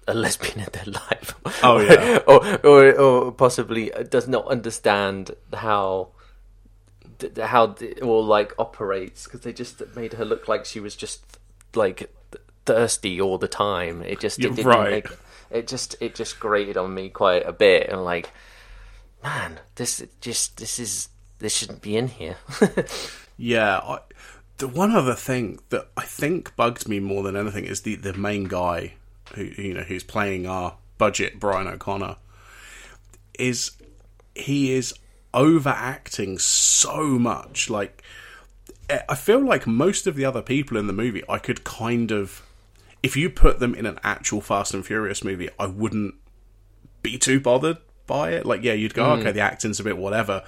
a 0.08 0.14
lesbian 0.26 0.60
in 0.60 0.68
their 0.72 0.94
life. 0.94 1.36
Oh, 1.64 1.80
yeah. 1.82 2.20
or, 2.28 2.66
or 2.66 3.00
or 3.00 3.32
possibly 3.32 3.94
uh, 3.94 4.04
does 4.04 4.28
not 4.28 4.48
understand 4.48 5.32
how 5.54 6.10
how 7.42 7.76
it 7.80 8.02
all 8.02 8.26
like 8.26 8.54
operates 8.58 9.26
because 9.26 9.42
they 9.42 9.54
just 9.54 9.82
made 9.96 10.14
her 10.14 10.26
look 10.26 10.48
like 10.48 10.66
she 10.66 10.80
was 10.80 10.96
just 10.96 11.40
like 11.76 12.12
thirsty 12.66 13.22
all 13.22 13.38
the 13.38 13.48
time. 13.48 14.02
It 14.02 14.20
just 14.20 14.40
it 14.40 14.44
Yeah, 14.44 14.56
didn't 14.56 14.68
right. 14.68 14.92
make 14.92 15.18
it 15.54 15.68
just 15.68 15.96
it 16.00 16.16
just 16.16 16.40
grated 16.40 16.78
on 16.78 16.94
me 16.94 17.10
quite 17.10 17.46
a 17.46 17.52
bit 17.52 17.90
and 17.90 18.04
like 18.04 18.32
man 19.24 19.60
this 19.76 20.04
just 20.22 20.58
this 20.58 20.80
is 20.80 21.10
this 21.40 21.56
shouldn't 21.56 21.82
be 21.82 21.98
in 21.98 22.08
here. 22.08 22.38
Yeah, 23.42 23.80
I, 23.80 24.00
the 24.60 24.68
one 24.68 24.92
other 24.92 25.16
thing 25.16 25.62
that 25.70 25.88
I 25.98 26.04
think 26.04 26.56
bugged 26.56 26.88
me 26.88 27.00
more 27.00 27.24
than 27.24 27.36
anything 27.36 27.66
is 27.66 27.82
the 27.82 27.96
the 27.96 28.14
main 28.14 28.44
guy 28.44 28.94
who 29.34 29.46
you 29.46 29.74
know 29.74 29.82
who's 29.82 30.04
playing 30.04 30.46
our 30.46 30.76
budget 31.00 31.40
Brian 31.40 31.68
O'Connor 31.68 32.18
is 33.40 33.72
he 34.36 34.74
is 34.74 34.94
overacting 35.34 36.38
so 36.38 37.18
much 37.18 37.68
like 37.68 38.04
I 39.10 39.16
feel 39.16 39.40
like 39.40 39.66
most 39.66 40.06
of 40.06 40.16
the 40.16 40.26
other 40.26 40.44
people 40.44 40.78
in 40.78 40.86
the 40.86 40.94
movie 40.94 41.24
I 41.28 41.40
could 41.40 41.64
kind 41.64 42.12
of 42.12 42.44
if 43.04 43.16
you 43.18 43.30
put 43.30 43.60
them 43.60 43.74
in 43.76 43.86
an 43.86 44.00
actual 44.04 44.42
Fast 44.42 44.74
and 44.74 44.86
Furious 44.86 45.24
movie 45.24 45.50
I 45.60 45.68
wouldn't 45.68 46.16
be 47.02 47.18
too 47.18 47.40
bothered 47.40 47.78
by 48.08 48.32
it 48.32 48.46
like 48.46 48.64
yeah 48.64 48.74
you'd 48.74 48.94
go 48.94 49.12
okay 49.14 49.32
the 49.32 49.40
acting's 49.40 49.80
a 49.80 49.84
bit 49.84 49.98
whatever 49.98 50.44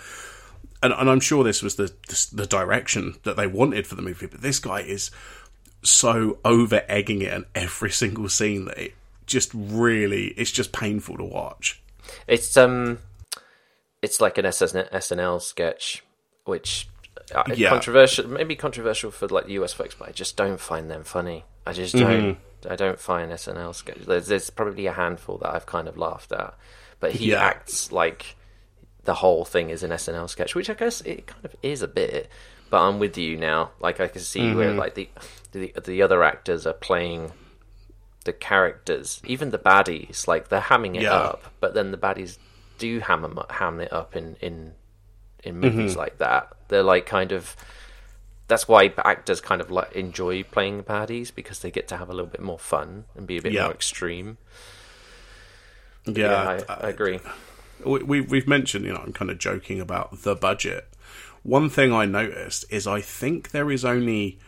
and, 0.84 0.94
and 0.94 1.10
I'm 1.10 1.22
sure 1.22 1.44
this 1.44 1.64
was 1.64 1.76
the, 1.76 1.94
the 2.10 2.28
the 2.34 2.46
direction 2.46 3.16
that 3.24 3.38
they 3.38 3.48
wanted 3.48 3.88
for 3.88 3.96
the 3.96 4.02
movie, 4.02 4.26
but 4.28 4.42
this 4.42 4.60
guy 4.60 4.82
is 4.82 5.12
so 5.82 6.40
over 6.44 6.84
egging 6.90 7.22
it 7.22 7.34
in 7.34 7.46
every 7.56 7.90
single 7.90 8.28
scene 8.28 8.66
that 8.66 8.78
it 8.78 8.94
just 9.26 9.52
really 9.54 10.28
it's 10.36 10.52
just 10.52 10.74
painful 10.74 11.18
to 11.18 11.24
watch. 11.24 11.82
It's 12.28 12.58
um, 12.58 13.00
it's 14.02 14.20
like 14.20 14.38
an 14.38 14.44
SNL 14.46 15.42
sketch, 15.42 16.04
which 16.44 16.90
uh, 17.34 17.44
Yeah. 17.56 17.70
controversial, 17.70 18.28
maybe 18.28 18.58
controversial 18.58 19.10
for 19.10 19.28
like 19.30 19.46
the 19.46 19.54
US 19.54 19.72
folks, 19.72 19.96
but 19.96 20.10
I 20.10 20.12
just 20.12 20.36
don't 20.36 20.60
find 20.60 20.92
them 20.92 21.06
funny. 21.06 21.46
I 21.66 21.74
just 21.74 21.96
don't. 21.96 22.36
Mm-hmm. 22.36 22.72
I 22.72 22.76
don't 22.76 23.00
find 23.00 23.32
SNL 23.32 23.76
sketch. 23.76 24.00
There's, 24.06 24.28
there's 24.28 24.50
probably 24.50 24.86
a 24.88 24.94
handful 24.94 25.38
that 25.40 25.54
I've 25.54 25.66
kind 25.66 25.88
of 25.90 25.98
laughed 25.98 26.32
at, 26.32 26.54
but 27.00 27.12
he 27.12 27.32
Yeah. 27.32 27.44
acts 27.44 27.92
like 27.92 28.36
the 29.04 29.14
whole 29.16 29.44
thing 29.44 29.70
is 29.70 29.84
an 29.84 29.92
SNL 29.92 30.30
sketch, 30.30 30.56
which 30.56 30.70
I 30.70 30.74
guess 30.74 31.02
it 31.02 31.28
kind 31.28 31.44
of 31.44 31.54
is 31.62 31.82
a 31.82 31.88
bit. 31.88 32.30
But 32.70 32.88
I'm 32.88 33.00
with 33.00 33.18
you 33.18 33.38
now. 33.38 33.72
Like 33.82 34.00
I 34.00 34.08
can 34.08 34.22
see 34.22 34.54
where 34.56 34.70
mm-hmm. 34.70 34.80
like 34.80 34.96
the, 34.96 35.10
the 35.52 35.74
the 35.86 36.02
other 36.02 36.24
actors 36.24 36.66
are 36.66 36.74
playing 36.74 37.32
the 38.24 38.34
characters, 38.34 39.22
even 39.26 39.52
the 39.52 39.60
baddies, 39.60 40.28
like 40.28 40.48
they're 40.48 40.62
hamming 40.62 40.96
it 40.96 41.04
Yeah. 41.04 41.14
up, 41.14 41.44
but 41.60 41.74
then 41.74 41.92
the 41.92 41.98
baddies 41.98 42.38
do 42.78 43.00
ham, 43.00 43.38
ham 43.50 43.80
it 43.82 43.92
up 43.92 44.16
in 44.16 44.38
in 44.42 44.74
in 45.44 45.60
movies 45.60 45.92
mm-hmm. 45.92 46.00
like 46.00 46.18
that. 46.20 46.54
They're 46.70 46.84
like 46.84 47.06
kind 47.06 47.32
of 47.34 47.56
that's 48.48 48.68
why 48.68 48.94
actors 48.98 49.42
kind 49.42 49.62
of 49.62 49.72
like 49.72 49.92
enjoy 49.94 50.44
playing 50.44 50.84
baddies 50.84 51.34
because 51.34 51.60
they 51.60 51.72
get 51.72 51.88
to 51.90 51.98
have 51.98 52.10
a 52.10 52.14
little 52.14 52.30
bit 52.30 52.42
more 52.42 52.60
fun 52.60 53.06
and 53.16 53.26
be 53.28 53.38
a 53.38 53.42
bit 53.42 53.54
Yeah. 53.54 53.64
more 53.64 53.72
extreme. 53.74 54.38
Yeah, 56.06 56.14
Yeah, 56.16 56.64
I, 56.70 56.74
I 56.86 56.90
agree. 56.90 57.20
we, 57.86 58.04
we 58.04 58.22
we've 58.22 58.48
mentioned, 58.48 58.86
you 58.86 58.94
know, 58.94 59.02
I'm 59.06 59.14
kind 59.14 59.32
of 59.32 59.38
joking 59.38 59.80
about 59.80 60.22
the 60.24 60.36
budget. 60.36 60.88
One 61.44 61.70
thing 61.70 61.92
I 61.94 62.06
noticed 62.06 62.66
is 62.70 62.88
I 62.88 63.02
think 63.02 63.52
there 63.52 63.72
is 63.72 63.84
only 63.86 64.40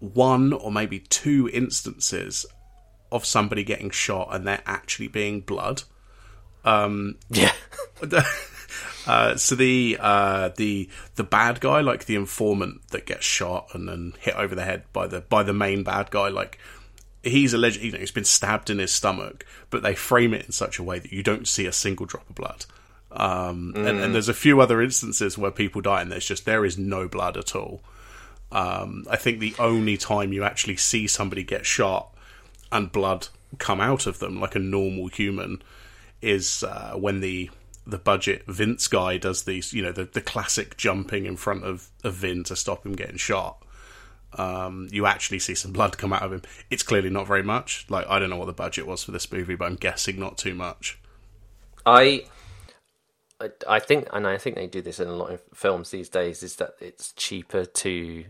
one 0.00 0.52
or 0.52 0.70
maybe 0.70 1.00
two 1.00 1.48
instances 1.52 2.46
of 3.10 3.24
somebody 3.24 3.64
getting 3.64 3.90
shot 3.90 4.28
and 4.32 4.46
there 4.46 4.62
actually 4.66 5.08
being 5.08 5.40
blood. 5.40 5.82
Um, 6.64 7.16
yeah, 7.30 7.52
Uh, 9.08 9.36
so 9.36 9.54
the 9.54 9.96
uh, 9.98 10.50
the 10.56 10.88
the 11.16 11.24
bad 11.24 11.60
guy, 11.60 11.80
like 11.80 12.04
the 12.04 12.14
informant 12.14 12.86
that 12.90 13.06
gets 13.06 13.24
shot 13.24 13.68
and 13.72 13.88
then 13.88 14.12
hit 14.20 14.34
over 14.34 14.54
the 14.54 14.64
head 14.64 14.82
by 14.92 15.06
the 15.06 15.22
by 15.22 15.42
the 15.42 15.54
main 15.54 15.82
bad 15.82 16.10
guy, 16.10 16.28
like 16.28 16.58
he's 17.22 17.54
alleged, 17.54 17.80
you 17.80 17.90
know, 17.90 17.98
he's 17.98 18.10
been 18.10 18.24
stabbed 18.24 18.68
in 18.68 18.78
his 18.78 18.92
stomach, 18.92 19.46
but 19.70 19.82
they 19.82 19.94
frame 19.94 20.34
it 20.34 20.44
in 20.44 20.52
such 20.52 20.78
a 20.78 20.82
way 20.82 20.98
that 20.98 21.10
you 21.10 21.22
don't 21.22 21.48
see 21.48 21.64
a 21.64 21.72
single 21.72 22.04
drop 22.04 22.28
of 22.28 22.36
blood. 22.36 22.66
Um, 23.10 23.72
and, 23.74 23.98
and 23.98 24.14
there's 24.14 24.28
a 24.28 24.34
few 24.34 24.60
other 24.60 24.82
instances 24.82 25.38
where 25.38 25.50
people 25.50 25.80
die 25.80 26.02
and 26.02 26.12
there's 26.12 26.26
just 26.26 26.44
there 26.44 26.66
is 26.66 26.76
no 26.76 27.08
blood 27.08 27.38
at 27.38 27.56
all. 27.56 27.80
Um, 28.52 29.06
I 29.08 29.16
think 29.16 29.40
the 29.40 29.54
only 29.58 29.96
time 29.96 30.34
you 30.34 30.44
actually 30.44 30.76
see 30.76 31.06
somebody 31.06 31.42
get 31.42 31.64
shot 31.64 32.14
and 32.70 32.92
blood 32.92 33.28
come 33.56 33.80
out 33.80 34.06
of 34.06 34.18
them 34.18 34.38
like 34.38 34.54
a 34.54 34.58
normal 34.58 35.08
human 35.08 35.62
is 36.20 36.62
uh, 36.62 36.92
when 36.96 37.20
the 37.20 37.50
the 37.88 37.98
budget 37.98 38.44
Vince 38.46 38.86
guy 38.86 39.16
does 39.16 39.44
these, 39.44 39.72
you 39.72 39.82
know, 39.82 39.92
the, 39.92 40.04
the 40.04 40.20
classic 40.20 40.76
jumping 40.76 41.24
in 41.24 41.36
front 41.36 41.64
of, 41.64 41.90
of 42.04 42.14
Vin 42.14 42.44
to 42.44 42.54
stop 42.54 42.84
him 42.84 42.92
getting 42.92 43.16
shot. 43.16 43.64
Um, 44.34 44.88
you 44.92 45.06
actually 45.06 45.38
see 45.38 45.54
some 45.54 45.72
blood 45.72 45.96
come 45.96 46.12
out 46.12 46.22
of 46.22 46.30
him. 46.32 46.42
It's 46.68 46.82
clearly 46.82 47.08
not 47.08 47.26
very 47.26 47.42
much. 47.42 47.86
Like 47.88 48.06
I 48.06 48.18
don't 48.18 48.28
know 48.28 48.36
what 48.36 48.44
the 48.46 48.52
budget 48.52 48.86
was 48.86 49.02
for 49.02 49.10
this 49.10 49.32
movie, 49.32 49.54
but 49.54 49.64
I'm 49.64 49.76
guessing 49.76 50.20
not 50.20 50.36
too 50.36 50.54
much. 50.54 50.98
I, 51.86 52.24
I, 53.40 53.48
I 53.66 53.78
think, 53.78 54.06
and 54.12 54.26
I 54.26 54.36
think 54.36 54.56
they 54.56 54.66
do 54.66 54.82
this 54.82 55.00
in 55.00 55.08
a 55.08 55.16
lot 55.16 55.30
of 55.32 55.40
films 55.54 55.90
these 55.90 56.10
days, 56.10 56.42
is 56.42 56.56
that 56.56 56.74
it's 56.80 57.12
cheaper 57.14 57.64
to 57.64 58.24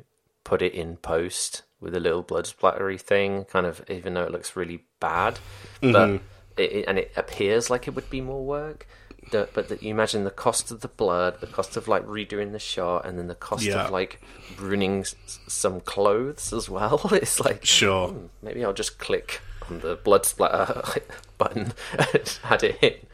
put 0.45 0.63
it 0.63 0.73
in 0.73 0.99
post 0.99 1.63
with 1.81 1.97
a 1.97 2.01
little 2.01 2.23
blood 2.23 2.45
splattery 2.45 3.01
thing, 3.01 3.45
kind 3.47 3.67
of, 3.67 3.85
even 3.89 4.15
though 4.15 4.23
it 4.25 4.31
looks 4.31 4.55
really 4.55 4.85
bad, 5.01 5.39
but 5.81 6.11
it, 6.57 6.73
it- 6.73 6.85
and 6.87 6.99
it 6.99 7.13
appears 7.17 7.71
like 7.71 7.89
it 7.89 7.95
would 7.97 8.09
be 8.09 8.21
more 8.21 8.45
work. 8.45 8.87
The, 9.31 9.49
but 9.53 9.69
the, 9.69 9.79
you 9.81 9.91
imagine 9.91 10.25
the 10.25 10.31
cost 10.31 10.71
of 10.71 10.81
the 10.81 10.89
blood, 10.89 11.41
the 11.41 11.47
cost 11.47 11.77
of 11.77 11.87
like 11.89 12.05
redoing 12.07 12.53
the 12.53 12.59
shot, 12.59 13.05
and 13.07 13.19
then 13.19 13.27
the 13.29 13.35
cost 13.35 13.65
Yeah. 13.65 13.85
of 13.87 13.91
like 13.91 14.21
ruining 14.59 15.01
s- 15.01 15.15
some 15.47 15.81
clothes 15.81 16.53
as 16.53 16.69
well. 16.71 17.01
It's 17.13 17.39
like 17.41 17.65
Sure. 17.67 18.09
"Hmm, 18.09 18.27
maybe 18.43 18.65
I'll 18.65 18.73
just 18.73 18.99
click 18.99 19.41
on 19.69 19.81
the 19.81 19.97
blood 19.97 20.25
splatter 20.25 20.83
button 21.39 21.73
and 21.99 22.39
had 22.43 22.63
it 22.63 22.77
hit. 22.77 23.07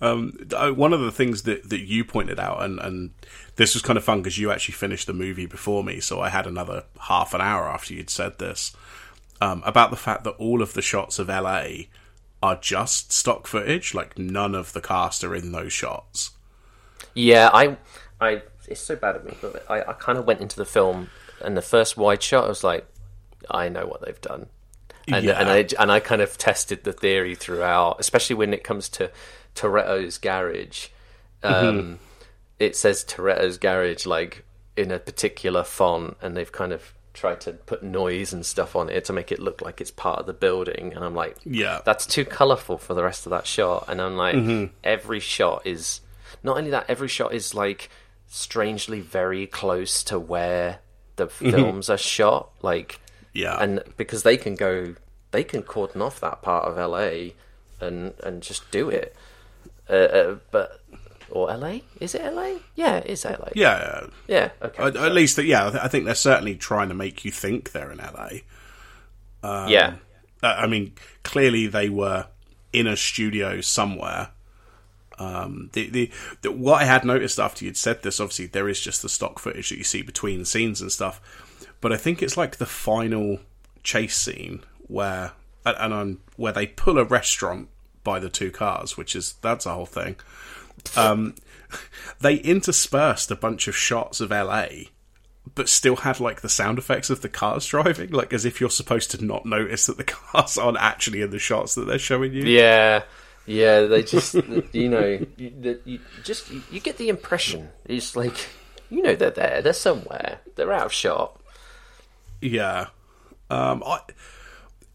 Uh, 0.00 0.72
one 0.72 0.92
of 0.92 1.00
the 1.00 1.12
things 1.12 1.42
that, 1.42 1.68
that 1.70 1.80
you 1.80 2.04
pointed 2.04 2.40
out, 2.40 2.62
and, 2.62 2.78
and 2.80 3.10
this 3.56 3.74
was 3.74 3.82
kind 3.82 3.96
of 3.96 4.04
fun 4.04 4.20
because 4.22 4.38
you 4.38 4.50
actually 4.50 4.74
finished 4.74 5.06
the 5.06 5.12
movie 5.12 5.46
before 5.46 5.84
me, 5.84 6.00
so 6.00 6.20
I 6.20 6.30
had 6.30 6.46
another 6.46 6.84
half 7.02 7.34
an 7.34 7.40
hour 7.40 7.68
after 7.68 7.94
you'd 7.94 8.10
said 8.10 8.38
this 8.38 8.74
um, 9.40 9.62
about 9.64 9.90
the 9.90 9.96
fact 9.96 10.24
that 10.24 10.30
all 10.32 10.62
of 10.62 10.72
the 10.74 10.82
shots 10.82 11.18
of 11.18 11.28
LA 11.28 11.84
are 12.42 12.56
just 12.56 13.12
stock 13.12 13.46
footage. 13.46 13.94
Like 13.94 14.18
none 14.18 14.54
of 14.54 14.72
the 14.72 14.80
cast 14.80 15.24
are 15.24 15.34
in 15.34 15.52
those 15.52 15.72
shots. 15.72 16.30
Yeah, 17.14 17.50
I, 17.52 17.76
I, 18.20 18.42
it's 18.68 18.80
so 18.80 18.96
bad 18.96 19.16
at 19.16 19.24
me, 19.24 19.34
but 19.40 19.64
I, 19.68 19.80
I 19.82 19.92
kind 19.94 20.18
of 20.18 20.26
went 20.26 20.40
into 20.40 20.56
the 20.56 20.64
film 20.64 21.10
and 21.40 21.56
the 21.56 21.62
first 21.62 21.96
wide 21.96 22.22
shot, 22.22 22.44
I 22.44 22.48
was 22.48 22.62
like, 22.62 22.86
I 23.50 23.68
know 23.68 23.86
what 23.86 24.02
they've 24.04 24.20
done, 24.20 24.46
and 25.08 25.24
Yeah. 25.24 25.40
and 25.40 25.48
I 25.48 25.66
and 25.78 25.90
I 25.90 25.98
kind 26.00 26.20
of 26.20 26.36
tested 26.36 26.84
the 26.84 26.92
theory 26.92 27.34
throughout, 27.34 27.96
especially 27.98 28.36
when 28.36 28.52
it 28.52 28.62
comes 28.62 28.88
to 28.90 29.10
Toretto's 29.54 30.18
garage. 30.18 30.88
Um, 31.42 31.98
It 32.58 32.76
says 32.76 33.02
Toretto's 33.04 33.56
garage 33.56 34.04
like 34.04 34.44
in 34.76 34.90
a 34.90 34.98
particular 34.98 35.64
font, 35.64 36.16
and 36.20 36.36
they've 36.36 36.52
kind 36.52 36.72
of 36.72 36.92
tried 37.20 37.40
to 37.42 37.52
put 37.52 37.82
noise 37.82 38.32
and 38.32 38.44
stuff 38.46 38.74
on 38.74 38.88
it 38.88 39.04
to 39.04 39.12
make 39.12 39.30
it 39.30 39.38
look 39.38 39.60
like 39.60 39.80
it's 39.80 39.90
part 39.90 40.18
of 40.20 40.26
the 40.26 40.32
building. 40.32 40.92
And 40.94 41.04
I'm 41.04 41.14
like, 41.14 41.36
Yeah. 41.44 41.80
that's 41.84 42.06
too 42.06 42.24
colourful 42.24 42.78
for 42.78 42.94
the 42.94 43.02
rest 43.04 43.26
of 43.26 43.30
that 43.30 43.46
shot. 43.46 43.84
And 43.88 44.00
I'm 44.00 44.16
like, 44.16 44.34
Mm-hmm. 44.36 44.72
every 44.82 45.20
shot 45.20 45.66
is 45.66 46.00
not 46.42 46.56
only 46.56 46.70
that, 46.70 46.86
every 46.88 47.08
shot 47.08 47.34
is 47.34 47.54
like 47.54 47.90
strangely 48.26 49.00
very 49.00 49.46
close 49.46 50.02
to 50.04 50.18
where 50.18 50.78
the 51.16 51.26
films 51.28 51.90
are 51.90 51.98
shot. 51.98 52.50
Like, 52.62 52.92
Mm-hmm. 52.92 53.38
Yeah. 53.38 53.62
and 53.62 53.82
because 53.96 54.22
they 54.24 54.36
can 54.36 54.54
go, 54.56 54.96
they 55.30 55.44
can 55.44 55.62
cordon 55.62 56.02
off 56.02 56.18
that 56.20 56.42
part 56.42 56.64
of 56.66 56.76
LA 56.76 57.34
and 57.80 58.12
and 58.24 58.42
just 58.42 58.68
do 58.72 58.88
it. 58.88 59.14
Uh, 59.88 59.92
uh, 59.92 60.36
but 60.50 60.79
or 61.32 61.54
LA 61.54 61.78
is 62.00 62.14
it 62.14 62.22
LA? 62.22 62.58
Yeah, 62.74 62.96
it's 62.98 63.24
LA. 63.24 63.48
Yeah, 63.54 64.06
yeah. 64.26 64.50
Okay, 64.62 64.82
at, 64.82 64.96
at 64.96 65.12
least, 65.12 65.38
yeah. 65.38 65.66
I 65.66 65.70
th- 65.70 65.84
I 65.84 65.88
think 65.88 66.04
they're 66.04 66.14
certainly 66.14 66.56
trying 66.56 66.88
to 66.88 66.94
make 66.94 67.24
you 67.24 67.30
think 67.30 67.72
they're 67.72 67.90
in 67.92 67.98
LA. 67.98 69.66
yeah. 69.68 69.94
Uh, 70.42 70.54
I 70.58 70.66
mean, 70.66 70.94
clearly 71.22 71.66
they 71.66 71.88
were 71.88 72.26
in 72.72 72.86
a 72.86 72.96
studio 72.96 73.60
somewhere. 73.60 74.30
Um, 75.18 75.68
the, 75.74 75.90
the, 75.90 76.10
the 76.40 76.50
what 76.50 76.80
I 76.80 76.84
had 76.86 77.04
noticed 77.04 77.38
after 77.38 77.64
you'd 77.64 77.76
said 77.76 78.02
this, 78.02 78.20
obviously 78.20 78.46
there 78.46 78.68
is 78.68 78.80
just 78.80 79.02
the 79.02 79.08
stock 79.08 79.38
footage 79.38 79.68
that 79.68 79.76
you 79.76 79.84
see 79.84 80.00
between 80.00 80.46
scenes 80.46 80.80
and 80.80 80.90
stuff, 80.90 81.20
but 81.82 81.92
I 81.92 81.98
think 81.98 82.22
it's 82.22 82.38
like 82.38 82.56
the 82.56 82.66
final 82.66 83.40
chase 83.82 84.16
scene 84.16 84.64
where 84.86 85.32
and, 85.64 85.76
and 85.78 85.92
on 85.92 86.18
where 86.36 86.52
they 86.52 86.66
pull 86.66 86.98
a 86.98 87.04
restaurant 87.04 87.68
by 88.02 88.18
the 88.18 88.30
two 88.30 88.50
cars, 88.50 88.96
which 88.96 89.14
is 89.14 89.34
that's 89.42 89.66
a 89.66 89.74
whole 89.74 89.86
thing. 89.86 90.16
Um, 90.96 91.34
they 92.20 92.36
interspersed 92.36 93.30
a 93.30 93.36
bunch 93.36 93.68
of 93.68 93.76
shots 93.76 94.20
of 94.20 94.30
LA 94.30 94.66
but 95.54 95.68
still 95.68 95.96
had 95.96 96.20
like 96.20 96.42
the 96.42 96.48
sound 96.48 96.78
effects 96.78 97.10
of 97.10 97.22
the 97.22 97.28
cars 97.28 97.66
driving, 97.66 98.10
like 98.10 98.32
as 98.32 98.44
if 98.44 98.60
you're 98.60 98.70
supposed 98.70 99.10
to 99.10 99.24
not 99.24 99.44
notice 99.46 99.86
that 99.86 99.96
the 99.96 100.04
cars 100.04 100.56
aren't 100.58 100.76
actually 100.78 101.22
in 101.22 101.30
the 101.30 101.38
shots 101.38 101.74
that 101.74 101.86
they're 101.86 101.98
showing 101.98 102.32
you. 102.32 102.44
Yeah, 102.44 103.02
yeah. 103.46 103.80
They 103.82 104.02
just, 104.02 104.34
you 104.72 104.88
know, 104.88 105.18
you, 105.36 105.50
the- 105.60 105.80
you 105.84 106.00
just 106.22 106.50
you, 106.50 106.62
you 106.70 106.78
get 106.78 106.98
the 106.98 107.08
impression 107.08 107.70
it's 107.86 108.14
like, 108.14 108.48
you 108.90 109.02
know, 109.02 109.16
they're 109.16 109.30
there, 109.30 109.62
they're 109.62 109.72
somewhere, 109.72 110.40
they're 110.56 110.72
out 110.72 110.86
of 110.86 110.92
shot. 110.92 111.40
Yeah. 112.40 112.88
Um, 113.48 113.82
I, 113.84 114.00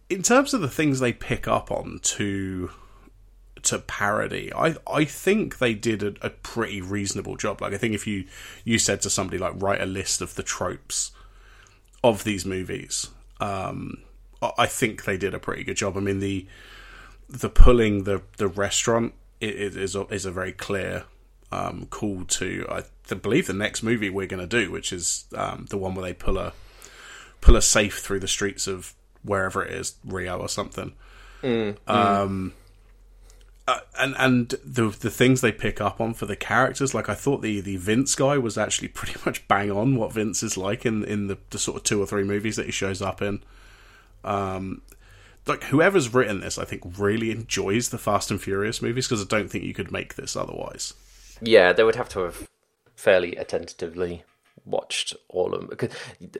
in 0.10 0.22
terms 0.22 0.54
of 0.54 0.62
the 0.62 0.70
things 0.70 1.00
they 1.00 1.12
pick 1.12 1.48
up 1.48 1.72
on 1.72 2.00
to 2.04 2.70
to 3.66 3.80
parody, 3.80 4.52
I 4.54 4.76
I 4.88 5.06
think 5.06 5.58
they 5.60 5.74
did 5.74 6.02
a, 6.04 6.14
a 6.22 6.30
pretty 6.30 6.82
reasonable 6.82 7.36
job. 7.38 7.62
Like 7.62 7.74
I 7.74 7.78
think 7.78 7.94
if 7.94 8.06
you 8.08 8.26
you 8.64 8.80
said 8.80 9.02
to 9.02 9.10
somebody 9.10 9.38
like 9.38 9.54
write 9.56 9.82
a 9.82 9.86
list 9.86 10.22
of 10.22 10.36
the 10.36 10.44
tropes 10.44 11.12
of 12.04 12.24
these 12.24 12.46
movies, 12.46 13.08
um, 13.40 13.98
I 14.58 14.68
think 14.68 15.06
they 15.06 15.18
did 15.18 15.34
a 15.34 15.40
pretty 15.40 15.64
good 15.64 15.78
job. 15.78 15.98
I 15.98 16.00
mean 16.02 16.20
the 16.20 16.46
the 17.30 17.50
pulling 17.50 18.04
the 18.04 18.22
the 18.38 18.48
restaurant 18.48 19.14
i- 19.42 19.46
i- 19.46 19.50
is 19.50 19.96
a, 19.96 20.02
is 20.08 20.26
a 20.26 20.32
very 20.32 20.52
clear 20.52 21.06
um, 21.52 21.88
call 21.90 22.24
to 22.26 22.66
I 22.70 22.84
believe 23.16 23.48
the 23.48 23.54
next 23.54 23.82
movie 23.84 24.10
we're 24.10 24.28
going 24.28 24.48
to 24.48 24.62
do, 24.62 24.72
which 24.72 24.92
is 24.94 25.26
um, 25.36 25.68
the 25.70 25.78
one 25.78 25.96
where 25.96 26.04
they 26.06 26.14
pull 26.14 26.38
a 26.38 26.54
pull 27.42 27.56
a 27.56 27.62
safe 27.62 28.00
through 28.00 28.20
the 28.20 28.28
streets 28.28 28.68
of 28.68 28.94
wherever 29.24 29.64
it 29.64 29.72
is, 29.74 29.96
Rio 30.06 30.38
or 30.40 30.50
something. 30.50 30.94
Um, 31.88 32.54
uh, 33.68 33.80
and 34.00 34.16
and 34.18 34.50
the 34.64 34.90
the 34.90 35.10
things 35.10 35.42
they 35.42 35.52
pick 35.52 35.82
up 35.82 36.00
on 36.00 36.14
for 36.14 36.26
the 36.26 36.36
characters, 36.36 36.94
like 36.94 37.10
I 37.10 37.16
thought 37.16 37.42
the 37.42 37.62
the 37.62 37.78
Vince 37.78 38.14
guy 38.14 38.38
was 38.38 38.58
actually 38.58 38.88
pretty 39.00 39.20
much 39.26 39.48
bang 39.48 39.72
on 39.72 39.96
what 39.96 40.14
Vince 40.14 40.44
is 40.44 40.58
like 40.58 40.86
in 40.86 41.04
in 41.04 41.28
the, 41.28 41.38
the 41.50 41.58
sort 41.58 41.78
of 41.78 41.84
two 41.84 42.02
or 42.02 42.06
three 42.06 42.24
movies 42.24 42.56
that 42.58 42.68
he 42.68 42.72
shows 42.72 43.02
up 43.02 43.22
in. 43.22 43.42
Um, 44.24 44.82
like 45.48 45.66
whoever's 45.66 46.14
written 46.14 46.40
this, 46.40 46.58
I 46.58 46.66
think 46.66 46.84
really 46.98 47.32
enjoys 47.32 47.90
the 47.90 47.98
Fast 47.98 48.32
and 48.32 48.42
Furious 48.42 48.82
movies 48.82 49.08
because 49.08 49.22
I 49.22 49.28
don't 49.28 49.50
think 49.50 49.64
you 49.64 49.74
could 49.74 49.92
make 49.92 50.16
this 50.16 50.36
otherwise. 50.36 50.94
Yeah, 51.42 51.74
they 51.74 51.84
would 51.84 51.96
have 51.96 52.10
to 52.10 52.22
have 52.22 52.48
fairly 52.96 53.36
attentively 53.36 54.24
watched 54.66 55.16
all 55.30 55.54
of 55.54 55.62
them 55.62 55.70
because 55.70 55.92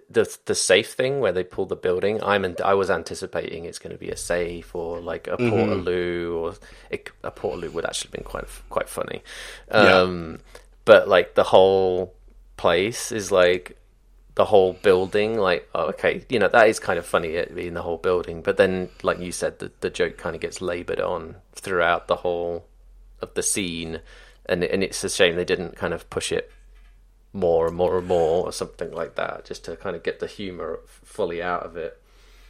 the 0.10 0.38
the 0.46 0.56
safe 0.56 0.94
thing 0.94 1.20
where 1.20 1.32
they 1.32 1.44
pull 1.44 1.66
the 1.66 1.76
building. 1.76 2.22
I'm 2.24 2.46
an, 2.46 2.56
I 2.64 2.74
was 2.74 2.90
anticipating 2.90 3.66
it's 3.66 3.80
going 3.80 3.94
to 3.94 4.00
be 4.00 4.10
a 4.10 4.18
safe 4.18 4.74
or 4.76 5.00
like 5.00 5.28
a 5.28 5.38
portaloo 5.38 6.36
or 6.36 6.56
it, 6.90 7.10
a 7.24 7.32
portaloo 7.32 7.72
would 7.74 7.86
actually 7.86 8.08
have 8.08 8.14
been 8.14 8.24
quite 8.24 8.46
quite 8.70 8.90
funny. 8.90 9.22
Yeah. 9.72 10.00
Um, 10.00 10.40
but 10.86 11.08
like 11.08 11.36
the 11.36 11.44
whole 11.44 12.14
place 12.58 13.12
is 13.12 13.32
like 13.32 13.78
the 14.36 14.46
whole 14.46 14.74
building 14.74 15.38
like 15.38 15.68
oh, 15.74 15.88
okay 15.88 16.24
you 16.30 16.38
know 16.38 16.50
that 16.50 16.68
is 16.68 16.80
kind 16.80 17.00
of 17.00 17.06
funny 17.06 17.30
it 17.30 17.56
being 17.56 17.74
the 17.74 17.82
whole 17.82 17.98
building 17.98 18.42
but 18.42 18.58
then 18.58 18.90
like 19.02 19.20
you 19.20 19.32
said 19.32 19.60
the, 19.60 19.72
the 19.80 19.90
joke 19.90 20.18
kind 20.18 20.36
of 20.36 20.42
gets 20.42 20.62
labored 20.62 21.00
on 21.00 21.36
throughout 21.54 22.08
the 22.08 22.18
whole 22.18 22.66
of 23.22 23.34
the 23.34 23.44
scene 23.44 24.00
and 24.46 24.64
and 24.64 24.84
it's 24.84 25.04
a 25.04 25.10
shame 25.10 25.36
they 25.36 25.46
didn't 25.46 25.76
kind 25.78 25.94
of 25.94 26.10
push 26.10 26.32
it 26.32 26.52
more 27.36 27.68
and 27.68 27.76
more 27.76 27.98
and 27.98 28.08
more 28.08 28.46
or 28.46 28.52
something 28.52 28.92
like 28.92 29.16
that 29.16 29.46
just 29.46 29.66
to 29.66 29.76
kind 29.76 29.96
of 29.96 30.04
get 30.04 30.20
the 30.20 30.28
humor 30.28 30.80
fully 30.86 31.44
out 31.44 31.64
of 31.64 31.76
it 31.76 32.02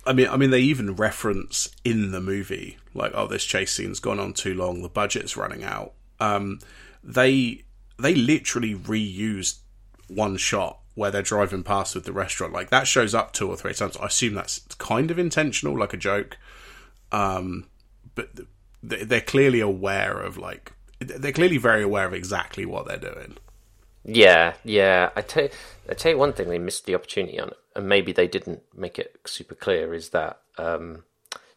I 0.08 0.14
mean, 0.14 0.28
I 0.28 0.38
mean, 0.38 0.52
they 0.52 0.60
even 0.60 0.96
reference 0.96 1.70
in 1.84 2.12
the 2.12 2.22
movie, 2.22 2.78
like, 2.94 3.12
oh, 3.16 3.28
this 3.28 3.44
chase 3.44 3.74
scene's 3.74 4.00
gone 4.00 4.20
on 4.20 4.34
too 4.34 4.54
long, 4.54 4.84
the 4.84 4.90
budget's 4.90 5.36
running 5.36 5.64
out. 5.64 5.94
Um, 6.20 6.60
they 7.04 7.64
they 7.98 8.14
literally 8.14 8.76
reused 8.76 9.60
one 10.08 10.38
shot 10.38 10.80
where 10.96 11.12
they're 11.12 11.22
driving 11.22 11.64
past 11.64 11.96
with 11.96 12.06
the 12.06 12.14
restaurant. 12.14 12.54
Like 12.54 12.70
that 12.70 12.88
shows 12.88 13.16
up 13.16 13.34
two 13.34 13.50
or 13.50 13.58
three 13.58 13.74
times. 13.74 13.98
I 13.98 14.06
assume 14.06 14.34
that's 14.34 14.60
kind 14.78 15.12
of 15.12 15.20
intentional, 15.20 15.78
like 15.78 15.94
a 15.94 15.98
joke. 15.98 16.38
Um, 17.12 17.68
but 18.16 18.30
they're 18.82 19.22
clearly 19.22 19.60
aware 19.60 20.20
of 20.20 20.38
like 20.38 20.72
they're 21.00 21.32
clearly 21.32 21.58
very 21.58 21.84
aware 21.84 22.06
of 22.06 22.14
exactly 22.14 22.66
what 22.66 22.88
they're 22.88 22.98
doing. 22.98 23.38
Yeah, 24.06 24.54
yeah. 24.64 25.10
I 25.16 25.22
tell 25.22 25.48
I 25.90 25.94
tell 25.94 26.12
you 26.12 26.18
one 26.18 26.34
thing 26.34 26.50
they 26.50 26.60
missed 26.60 26.86
the 26.86 26.96
opportunity 26.96 27.40
on, 27.40 27.52
and 27.76 27.88
maybe 27.90 28.12
they 28.12 28.28
didn't 28.28 28.62
make 28.76 29.00
it 29.00 29.16
super 29.26 29.56
clear 29.56 29.94
is 29.94 30.10
that 30.10 30.40
um, 30.58 31.04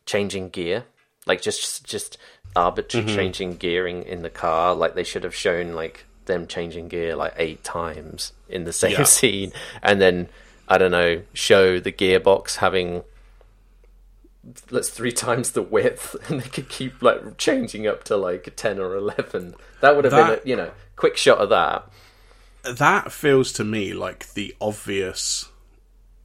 changing 0.07 0.49
gear, 0.50 0.85
like 1.26 1.43
just 1.43 1.85
just 1.85 2.17
arbitrary 2.57 3.07
changing 3.07 3.57
gearing 3.57 4.02
in 4.02 4.23
the 4.23 4.31
car. 4.31 4.75
Like 4.75 4.95
they 4.95 5.05
should 5.05 5.25
have 5.25 5.35
shown 5.35 5.75
like 5.75 6.05
them 6.25 6.47
changing 6.47 6.88
gear 6.88 7.14
like 7.17 7.35
eight 7.37 7.62
times 7.64 8.33
in 8.49 8.64
the 8.64 8.73
same 8.73 8.93
Yeah. 8.93 9.02
scene, 9.05 9.52
and 9.83 10.00
then 10.00 10.28
I 10.69 10.78
don't 10.78 10.90
know, 10.90 11.23
show 11.35 11.78
the 11.78 11.93
gearbox 11.93 12.57
having 12.57 13.02
that's 14.71 14.88
three 14.88 15.12
times 15.12 15.52
the 15.52 15.62
width, 15.62 16.17
and 16.31 16.40
they 16.40 16.49
could 16.49 16.69
keep 16.69 17.02
like 17.02 17.37
changing 17.37 17.87
up 17.87 18.05
to 18.05 18.17
like 18.17 18.50
ten 18.57 18.78
or 18.78 18.95
eleven. 18.97 19.55
That 19.81 19.97
would 19.97 20.05
have 20.05 20.12
That- 20.12 20.43
been 20.45 20.47
a 20.47 20.49
you 20.49 20.57
know 20.57 20.71
quick 20.97 21.17
shot 21.17 21.38
of 21.38 21.50
that. 21.50 21.87
That 22.65 23.12
feels 23.12 23.53
to 23.53 23.65
me 23.65 23.93
like 23.93 24.33
the 24.35 24.55
obvious 24.61 25.49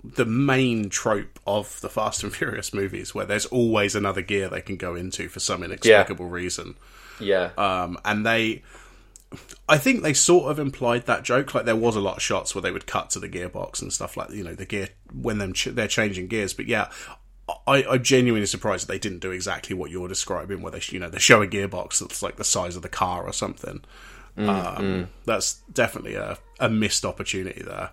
the 0.04 0.26
main 0.26 0.90
trope 0.90 1.40
of 1.48 1.80
the 1.82 1.90
Fast 1.90 2.24
and 2.24 2.36
Furious 2.36 2.74
movies 2.74 3.16
where 3.16 3.26
there's 3.26 3.46
always 3.46 3.96
another 3.96 4.22
gear 4.22 4.50
they 4.50 4.62
can 4.62 4.76
go 4.76 4.96
into 4.96 5.30
for 5.30 5.40
some 5.40 5.64
inexplicable 5.64 6.26
reason. 6.26 6.76
Yeah. 7.20 7.52
Um, 7.58 7.98
and 8.04 8.26
they 8.26 8.64
I 9.68 9.78
think 9.78 10.04
they 10.04 10.14
sort 10.14 10.52
of 10.52 10.60
implied 10.60 11.06
that 11.06 11.24
joke. 11.24 11.56
Like 11.56 11.66
there 11.66 11.76
was 11.76 11.96
a 11.96 12.02
lot 12.02 12.18
of 12.18 12.22
shots 12.22 12.54
where 12.54 12.62
they 12.62 12.72
would 12.72 12.86
cut 12.86 13.10
to 13.12 13.20
the 13.20 13.30
gearbox 13.30 13.82
and 13.82 13.92
stuff 13.92 14.18
like 14.18 14.30
you 14.32 14.44
know 14.44 14.56
the 14.56 14.66
gear 14.66 14.90
when 15.14 15.38
them 15.38 15.54
ch- 15.54 15.66
they're 15.66 15.88
changing 15.88 16.28
gears. 16.28 16.54
But 16.54 16.68
yeah, 16.68 16.92
I, 17.68 17.84
I'm 17.84 18.04
genuinely 18.04 18.46
surprised 18.46 18.88
that 18.88 18.92
they 18.92 19.00
didn't 19.00 19.20
do 19.20 19.32
exactly 19.32 19.76
what 19.76 19.90
you're 19.90 20.08
describing, 20.08 20.62
where 20.62 20.72
they 20.72 20.82
you 20.90 21.00
know 21.00 21.10
they 21.10 21.20
show 21.20 21.42
a 21.42 21.48
gearbox 21.48 22.00
that's 22.00 22.22
like 22.22 22.36
the 22.36 22.44
size 22.44 22.76
of 22.76 22.82
the 22.82 22.90
car 22.90 23.24
or 23.24 23.34
something. 23.34 23.84
Um, 24.38 25.10
That's 25.26 25.56
definitely 25.74 26.16
a, 26.16 26.38
a 26.60 26.70
missed 26.70 27.06
opportunity 27.06 27.62
there. 27.64 27.90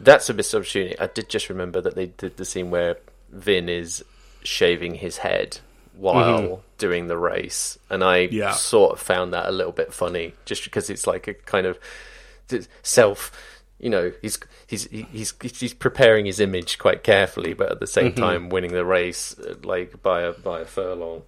That's 0.00 0.28
a 0.30 0.34
missed 0.34 0.54
opportunity. 0.54 0.98
I 0.98 1.06
did 1.06 1.28
just 1.28 1.48
remember 1.48 1.80
that 1.80 1.94
they 1.94 2.06
did 2.06 2.36
the 2.36 2.44
scene 2.44 2.70
where 2.70 2.96
Vin 3.30 3.68
is 3.68 4.04
shaving 4.42 4.94
his 4.96 5.18
head 5.18 5.58
while 5.96 6.62
doing 6.78 7.06
the 7.06 7.16
race, 7.16 7.78
and 7.88 8.02
I 8.02 8.28
Yeah. 8.30 8.52
sort 8.52 8.92
of 8.94 9.00
found 9.00 9.32
that 9.32 9.46
a 9.46 9.52
little 9.52 9.72
bit 9.72 9.92
funny, 9.94 10.34
just 10.44 10.64
because 10.64 10.90
it's 10.90 11.06
like 11.06 11.28
a 11.28 11.34
kind 11.34 11.66
of 11.66 11.78
self. 12.82 13.30
You 13.78 13.90
know, 13.90 14.12
he's 14.22 14.38
he's 14.66 14.84
he's 14.90 15.34
he's 15.40 15.74
preparing 15.74 16.26
his 16.26 16.40
image 16.40 16.78
quite 16.78 17.02
carefully, 17.04 17.54
but 17.54 17.70
at 17.70 17.80
the 17.80 17.86
same 17.86 18.12
time 18.14 18.48
winning 18.48 18.72
the 18.72 18.84
race 18.84 19.38
uh, 19.38 19.54
like 19.62 20.02
by 20.02 20.22
a 20.22 20.32
by 20.32 20.60
a 20.60 20.64
furlong. 20.64 21.22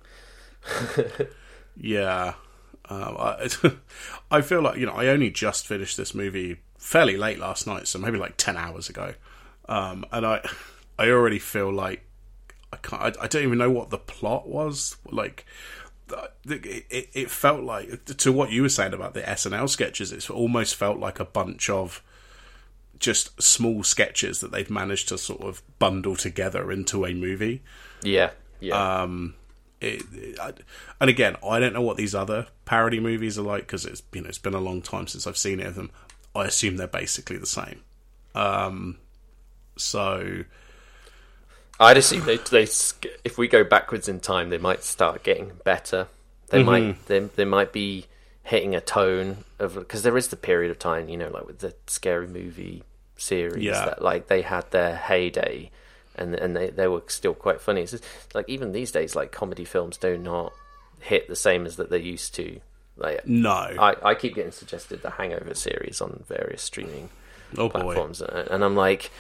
Yeah. 1.79 2.35
Um, 2.89 3.17
I, 3.19 3.51
I 4.31 4.41
feel 4.41 4.63
like, 4.63 4.79
you 4.79 4.87
know, 4.87 4.93
I 4.93 5.09
only 5.09 5.31
just 5.31 5.67
finished 5.67 5.97
this 5.97 6.15
movie 6.15 6.59
fairly 6.79 7.17
late 7.17 7.39
last 7.39 7.67
night, 7.67 7.89
so 7.89 7.99
maybe 7.99 8.19
like 8.19 8.37
10 8.37 8.57
hours 8.57 8.89
ago. 8.89 9.15
Um, 9.69 10.05
and 10.13 10.27
I 10.27 10.49
I 10.99 11.11
already 11.11 11.39
feel 11.39 11.73
like 11.73 12.05
I 12.73 12.77
can't, 12.77 13.03
I, 13.03 13.25
I 13.25 13.27
don't 13.27 13.43
even 13.43 13.59
know 13.59 13.71
what 13.71 13.91
the 13.91 13.99
plot 13.99 14.49
was. 14.49 14.97
Like, 15.11 15.45
it, 16.47 16.87
it, 16.89 17.11
it 17.13 17.31
felt 17.31 17.63
like, 17.63 18.05
to 18.05 18.33
what 18.33 18.51
you 18.51 18.63
were 18.63 18.69
saying 18.69 18.95
about 18.95 19.15
the 19.15 19.21
SNL 19.23 19.69
sketches, 19.69 20.13
It's 20.13 20.31
almost 20.31 20.75
felt 20.75 20.99
like 20.99 21.21
a 21.21 21.25
bunch 21.25 21.69
of 21.69 22.03
just 22.99 23.41
small 23.43 23.83
sketches 23.83 24.41
that 24.41 24.53
they've 24.53 24.71
managed 24.71 25.09
to 25.09 25.19
sort 25.19 25.43
of 25.43 25.63
bundle 25.79 26.17
together 26.17 26.73
into 26.73 27.05
a 27.05 27.13
movie 27.13 27.63
Yeah, 28.03 28.31
yeah, 28.61 29.03
um, 29.03 29.35
it, 29.95 30.03
it- 30.13 30.39
I, 30.41 30.53
and 31.01 31.09
again, 31.11 31.37
I 31.47 31.59
don't 31.61 31.73
know 31.73 31.83
what 31.83 31.97
these 31.97 32.15
other 32.15 32.47
parody 32.65 33.01
movies 33.01 33.39
are 33.39 33.43
like 33.43 33.63
because 33.63 33.85
it's 33.85 34.03
you 34.13 34.23
know 34.23 34.29
it's 34.29 34.39
been 34.39 34.55
a 34.55 34.61
long 34.61 34.83
time 34.83 35.07
since 35.07 35.27
I've 35.27 35.37
seen 35.39 35.61
any 35.61 35.69
of 35.69 35.75
them. 35.75 35.91
I 36.35 36.45
assume 36.45 36.77
they're 36.77 36.87
basically 36.87 37.39
the 37.39 37.47
same. 37.47 37.83
Um, 38.35 38.99
so 39.77 40.45
I'd 41.79 41.97
assume 41.97 42.25
they, 42.25 42.37
they 42.39 42.67
if 43.25 43.37
we 43.39 43.49
go 43.49 43.65
backwards 43.65 44.09
in 44.09 44.21
time, 44.21 44.51
they 44.51 44.59
might 44.59 44.83
start 44.83 45.23
getting 45.23 45.53
better. 45.65 46.09
They 46.49 46.63
might 46.63 47.07
they, 47.07 47.19
they 47.21 47.45
might 47.45 47.73
be 47.73 48.07
hitting 48.43 48.75
a 48.75 48.81
tone 48.81 49.39
of 49.59 49.75
because 49.75 50.03
there 50.03 50.17
is 50.17 50.29
the 50.29 50.37
period 50.37 50.71
of 50.71 50.79
time, 50.79 51.09
you 51.09 51.17
know, 51.17 51.29
like 51.29 51.47
with 51.47 51.59
the 51.59 51.75
scary 51.87 52.29
movie 52.29 52.83
series 53.17 53.65
Yeah. 53.65 53.85
that 53.87 54.03
like 54.03 54.29
they 54.29 54.43
had 54.43 54.71
their 54.71 54.95
heyday, 54.97 55.71
and 56.17 56.35
and 56.35 56.57
they 56.57 56.71
they 56.71 56.89
were 56.89 57.03
still 57.07 57.35
quite 57.35 57.61
funny. 57.61 57.83
It's 57.83 57.93
just, 57.93 58.05
like 58.35 58.49
even 58.49 58.73
these 58.73 58.91
days, 58.91 59.15
like 59.15 59.33
comedy 59.33 59.65
films 59.65 59.97
do 59.97 60.17
not 60.17 60.53
hit 61.01 61.29
the 61.29 61.37
same 61.37 61.67
as 61.67 61.77
that 61.77 61.91
they 61.91 62.01
used 62.01 62.35
to. 62.37 62.61
Like 62.97 63.27
no, 63.27 63.51
I, 63.51 63.95
I 64.03 64.15
keep 64.15 64.35
getting 64.35 64.53
suggested 64.53 65.03
the 65.03 65.11
Hangover 65.11 65.55
series 65.55 66.01
on 66.01 66.25
various 66.27 66.63
streaming 66.63 67.11
oh 67.59 67.69
platforms, 67.69 68.23
and 68.23 68.49
and 68.49 68.65
I'm 68.65 68.75
like, 68.75 69.11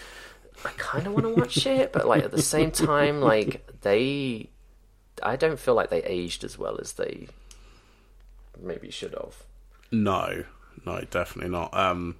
I 0.64 0.70
kind 0.78 1.06
of 1.06 1.12
want 1.12 1.26
to 1.26 1.40
watch 1.40 1.66
it, 1.66 1.92
but 1.92 2.06
like 2.06 2.24
at 2.24 2.30
the 2.30 2.42
same 2.42 2.70
time, 2.70 3.20
like 3.20 3.80
they, 3.82 4.48
I 5.22 5.36
don't 5.36 5.58
feel 5.60 5.74
like 5.74 5.90
they 5.90 6.02
aged 6.02 6.42
as 6.42 6.58
well 6.58 6.78
as 6.80 6.94
they 6.94 7.28
maybe 8.58 8.90
should 8.90 9.12
have. 9.12 9.36
no, 9.90 10.44
no, 10.86 11.00
definitely 11.10 11.50
not. 11.50 11.76
Um, 11.76 12.16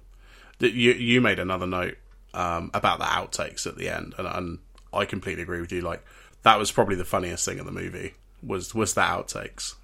you 0.59 0.93
you 0.93 1.21
made 1.21 1.39
another 1.39 1.65
note 1.65 1.97
um, 2.33 2.69
about 2.73 2.99
the 2.99 3.05
outtakes 3.05 3.65
at 3.65 3.77
the 3.77 3.89
end, 3.89 4.13
and, 4.19 4.27
and 4.27 4.59
I 4.97 5.05
completely 5.05 5.43
agree 5.43 5.61
with 5.61 5.71
you. 5.71 5.81
Like 5.81 6.03
that 6.43 6.59
was 6.59 6.71
probably 6.71 6.95
the 6.95 7.05
funniest 7.05 7.45
thing 7.45 7.59
in 7.59 7.65
the 7.65 7.71
movie 7.71 8.13
was 8.43 8.75
was 8.75 8.93
the 8.93 9.01
outtakes 9.01 9.75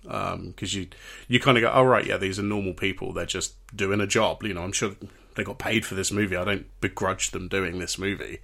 because 0.48 0.76
you 0.76 0.88
you 1.28 1.40
kind 1.40 1.58
of 1.58 1.62
go, 1.62 1.72
oh 1.74 1.84
right, 1.84 2.06
yeah, 2.06 2.18
these 2.18 2.40
are 2.40 2.44
normal 2.44 2.74
people. 2.74 3.14
They're 3.14 3.26
just 3.26 3.56
doing 3.76 4.02
a 4.02 4.08
job. 4.08 4.44
You 4.44 4.54
know, 4.54 4.64
I'm 4.64 4.72
sure 4.72 4.92
they 5.36 5.44
got 5.44 5.58
paid 5.58 5.86
for 5.86 5.96
this 5.96 6.12
movie. 6.12 6.36
I 6.36 6.44
don't 6.44 6.82
begrudge 6.82 7.32
them 7.32 7.48
doing 7.48 7.80
this 7.80 7.98
movie. 7.98 8.40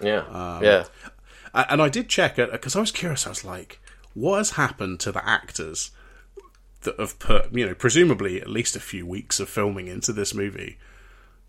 Yeah, 0.00 0.60
yeah. 0.62 0.84
And 1.54 1.80
I 1.80 1.88
did 1.88 2.08
check 2.08 2.38
it 2.38 2.52
because 2.52 2.76
I 2.76 2.80
was 2.80 2.92
curious. 2.92 3.26
I 3.26 3.30
was 3.30 3.44
like, 3.44 3.80
what 4.12 4.36
has 4.38 4.50
happened 4.52 5.00
to 5.00 5.12
the 5.12 5.26
actors 5.26 5.90
that 6.82 7.00
have 7.00 7.18
put, 7.18 7.52
you 7.52 7.66
know, 7.66 7.74
presumably 7.74 8.40
at 8.40 8.48
least 8.48 8.76
a 8.76 8.80
few 8.80 9.06
weeks 9.06 9.40
of 9.40 9.48
filming 9.48 9.88
into 9.88 10.12
this 10.12 10.34
movie? 10.34 10.78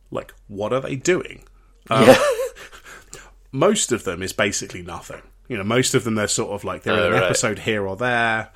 Like, 0.10 0.34
what 0.48 0.72
are 0.72 0.80
they 0.80 0.96
doing? 0.96 1.44
Um, 1.90 2.16
Most 3.58 3.92
of 3.92 4.04
them 4.04 4.22
is 4.22 4.34
basically 4.34 4.82
nothing. 4.84 5.22
You 5.48 5.58
know, 5.58 5.64
most 5.64 5.96
of 5.96 6.04
them 6.04 6.16
they're 6.16 6.28
sort 6.28 6.52
of 6.52 6.64
like 6.64 6.84
they're 6.84 6.94
in 6.94 7.00
Oh, 7.00 7.08
an 7.08 7.14
right. 7.14 7.24
episode 7.24 7.60
here 7.60 7.88
or 7.88 7.96
there. 7.96 8.50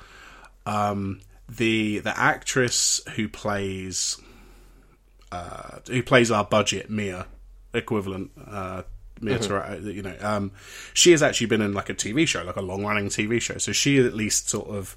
Um, 0.66 1.20
the 1.48 1.98
the 1.98 2.16
actress 2.18 3.00
who 3.16 3.28
plays 3.28 4.16
uh, 5.32 5.78
who 5.88 6.02
plays 6.02 6.30
our 6.30 6.44
budget 6.44 6.88
Mia 6.90 7.26
equivalent 7.74 8.30
uh, 8.46 8.82
Mia 9.20 9.38
Tara- 9.38 9.78
you 9.80 10.02
know 10.02 10.14
um, 10.20 10.52
she 10.94 11.10
has 11.12 11.22
actually 11.22 11.46
been 11.48 11.62
in 11.62 11.72
like 11.74 11.88
a 11.90 11.94
TV 11.94 12.26
show 12.28 12.42
like 12.44 12.56
a 12.56 12.60
long 12.62 12.84
running 12.84 13.06
TV 13.08 13.40
show 13.40 13.56
so 13.58 13.72
she 13.72 13.98
at 13.98 14.14
least 14.14 14.48
sort 14.50 14.68
of 14.68 14.96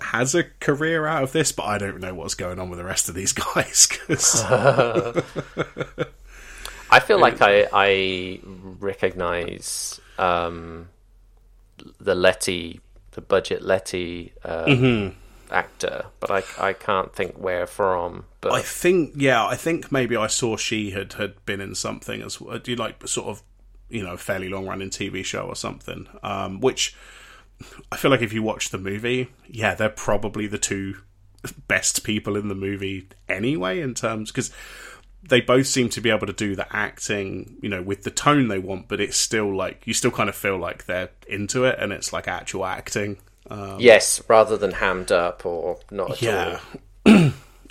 has 0.00 0.34
a 0.34 0.44
career 0.60 1.06
out 1.06 1.22
of 1.22 1.32
this 1.32 1.52
but 1.52 1.64
I 1.64 1.78
don't 1.78 2.00
know 2.00 2.14
what's 2.14 2.34
going 2.34 2.58
on 2.58 2.68
with 2.70 2.78
the 2.78 2.84
rest 2.84 3.08
of 3.08 3.14
these 3.14 3.32
guys 3.54 3.86
'cause- 3.86 4.44
I 6.90 7.00
feel 7.00 7.20
like 7.20 7.40
I 7.40 7.68
I 7.72 8.40
recognize 8.44 10.00
um, 10.18 10.88
the 12.00 12.14
Letty, 12.14 12.80
the 13.12 13.20
budget 13.20 13.62
Letty 13.62 14.32
uh, 14.44 15.10
actor, 15.50 16.06
but 16.20 16.30
I 16.30 16.68
I 16.68 16.72
can't 16.72 17.14
think 17.14 17.38
where 17.38 17.66
from. 17.66 18.24
But 18.40 18.52
I 18.52 18.62
think 18.62 19.12
yeah 19.16 19.46
I 19.46 19.56
think 19.56 19.92
maybe 19.92 20.16
I 20.16 20.26
saw 20.26 20.56
she 20.56 20.90
had 20.90 21.14
had 21.14 21.44
been 21.44 21.60
in 21.60 21.74
something 21.74 22.22
as 22.22 22.36
do 22.36 22.70
you 22.70 22.76
like 22.76 23.06
sort 23.06 23.28
of 23.28 23.42
you 23.88 24.02
know 24.02 24.16
fairly 24.16 24.48
long 24.48 24.66
running 24.66 24.90
TV 24.90 25.24
show 25.24 25.42
or 25.42 25.56
something 25.56 26.06
um, 26.22 26.60
which 26.60 26.94
I 27.90 27.96
feel 27.96 28.10
like 28.10 28.22
if 28.22 28.32
you 28.32 28.42
watch 28.42 28.70
the 28.70 28.78
movie, 28.78 29.28
yeah, 29.48 29.74
they're 29.74 29.88
probably 29.88 30.46
the 30.46 30.58
two 30.58 30.98
best 31.66 32.04
people 32.04 32.36
in 32.36 32.48
the 32.48 32.54
movie 32.54 33.08
anyway, 33.28 33.80
in 33.80 33.94
terms 33.94 34.30
because 34.30 34.50
they 35.22 35.40
both 35.40 35.66
seem 35.66 35.88
to 35.90 36.00
be 36.00 36.10
able 36.10 36.26
to 36.26 36.32
do 36.32 36.54
the 36.54 36.66
acting, 36.74 37.56
you 37.60 37.68
know, 37.68 37.82
with 37.82 38.02
the 38.04 38.10
tone 38.10 38.48
they 38.48 38.58
want, 38.58 38.88
but 38.88 39.00
it's 39.00 39.16
still 39.16 39.54
like 39.54 39.86
you 39.86 39.92
still 39.92 40.10
kind 40.10 40.28
of 40.28 40.36
feel 40.36 40.56
like 40.56 40.86
they're 40.86 41.10
into 41.26 41.64
it, 41.64 41.78
and 41.78 41.92
it's 41.92 42.12
like 42.12 42.28
actual 42.28 42.64
acting. 42.64 43.18
Um, 43.50 43.80
yes, 43.80 44.22
rather 44.28 44.56
than 44.56 44.72
hammed 44.72 45.10
up 45.10 45.44
or 45.44 45.78
not 45.90 46.12
at 46.12 46.22
yeah. 46.22 46.60
all. 47.06 47.14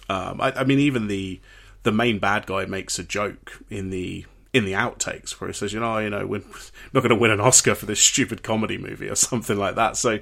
um, 0.10 0.41
I, 0.41 0.53
I 0.57 0.63
mean, 0.63 0.79
even 0.79 1.07
the 1.07 1.39
the 1.83 1.91
main 1.91 2.19
bad 2.19 2.45
guy 2.45 2.65
makes 2.65 2.99
a 2.99 3.03
joke 3.03 3.62
in 3.69 3.89
the 3.89 4.25
in 4.53 4.65
the 4.65 4.73
outtakes 4.73 5.31
where 5.31 5.47
he 5.47 5.53
says, 5.53 5.73
"You 5.73 5.79
know, 5.79 5.97
you 5.99 6.10
know, 6.10 6.25
we're 6.25 6.43
not 6.93 7.01
going 7.01 7.10
to 7.10 7.15
win 7.15 7.31
an 7.31 7.39
Oscar 7.39 7.75
for 7.75 7.86
this 7.86 7.99
stupid 7.99 8.43
comedy 8.43 8.77
movie 8.77 9.10
or 9.10 9.15
something 9.15 9.57
like 9.57 9.75
that." 9.75 9.97
So 9.97 10.19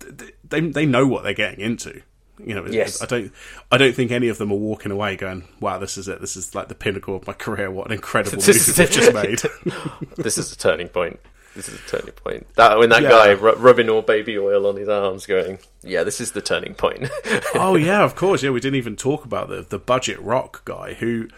th- 0.00 0.34
they 0.48 0.60
they 0.60 0.86
know 0.86 1.06
what 1.06 1.22
they're 1.22 1.34
getting 1.34 1.60
into. 1.60 2.02
You 2.44 2.54
know, 2.54 2.66
Yes. 2.66 3.02
I 3.02 3.06
don't 3.06 3.32
I 3.70 3.76
don't 3.78 3.94
think 3.94 4.10
any 4.10 4.28
of 4.28 4.38
them 4.38 4.50
are 4.52 4.56
walking 4.58 4.92
away 4.92 5.16
going, 5.16 5.44
"Wow, 5.60 5.78
this 5.78 5.96
is 5.98 6.08
it. 6.08 6.20
This 6.20 6.36
is 6.36 6.54
like 6.54 6.68
the 6.68 6.74
pinnacle 6.74 7.16
of 7.16 7.26
my 7.26 7.32
career. 7.32 7.70
What 7.70 7.86
an 7.86 7.92
incredible 7.92 8.36
movie 8.46 8.52
they've 8.72 8.90
just 8.90 9.12
made." 9.14 9.40
This 10.16 10.38
is 10.38 10.52
a 10.52 10.56
turning 10.56 10.88
point. 10.88 11.18
This 11.56 11.68
is 11.68 11.74
a 11.80 11.88
turning 11.88 12.12
point. 12.12 12.46
That 12.54 12.78
when 12.78 12.90
that 12.90 13.02
Yeah. 13.02 13.08
guy 13.10 13.30
ru- 13.30 13.56
rubbing 13.56 13.88
all 13.88 14.02
baby 14.02 14.38
oil 14.38 14.66
on 14.66 14.76
his 14.76 14.88
arms, 14.88 15.26
going, 15.26 15.58
"Yeah, 15.82 16.04
this 16.04 16.20
is 16.20 16.32
the 16.32 16.40
turning 16.40 16.74
point." 16.74 17.08
oh 17.54 17.74
yeah, 17.76 18.04
of 18.04 18.14
course. 18.14 18.42
Yeah, 18.42 18.50
we 18.50 18.60
didn't 18.60 18.76
even 18.76 18.96
talk 18.96 19.24
about 19.24 19.48
the 19.48 19.62
the 19.62 19.78
budget 19.78 20.20
rock 20.20 20.64
guy 20.64 20.94
who 20.94 21.28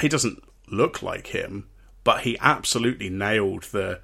he 0.00 0.08
doesn't 0.08 0.42
look 0.68 1.02
like 1.02 1.28
him, 1.28 1.66
but 2.04 2.20
he 2.20 2.36
absolutely 2.40 3.08
nailed 3.08 3.64
the 3.64 4.00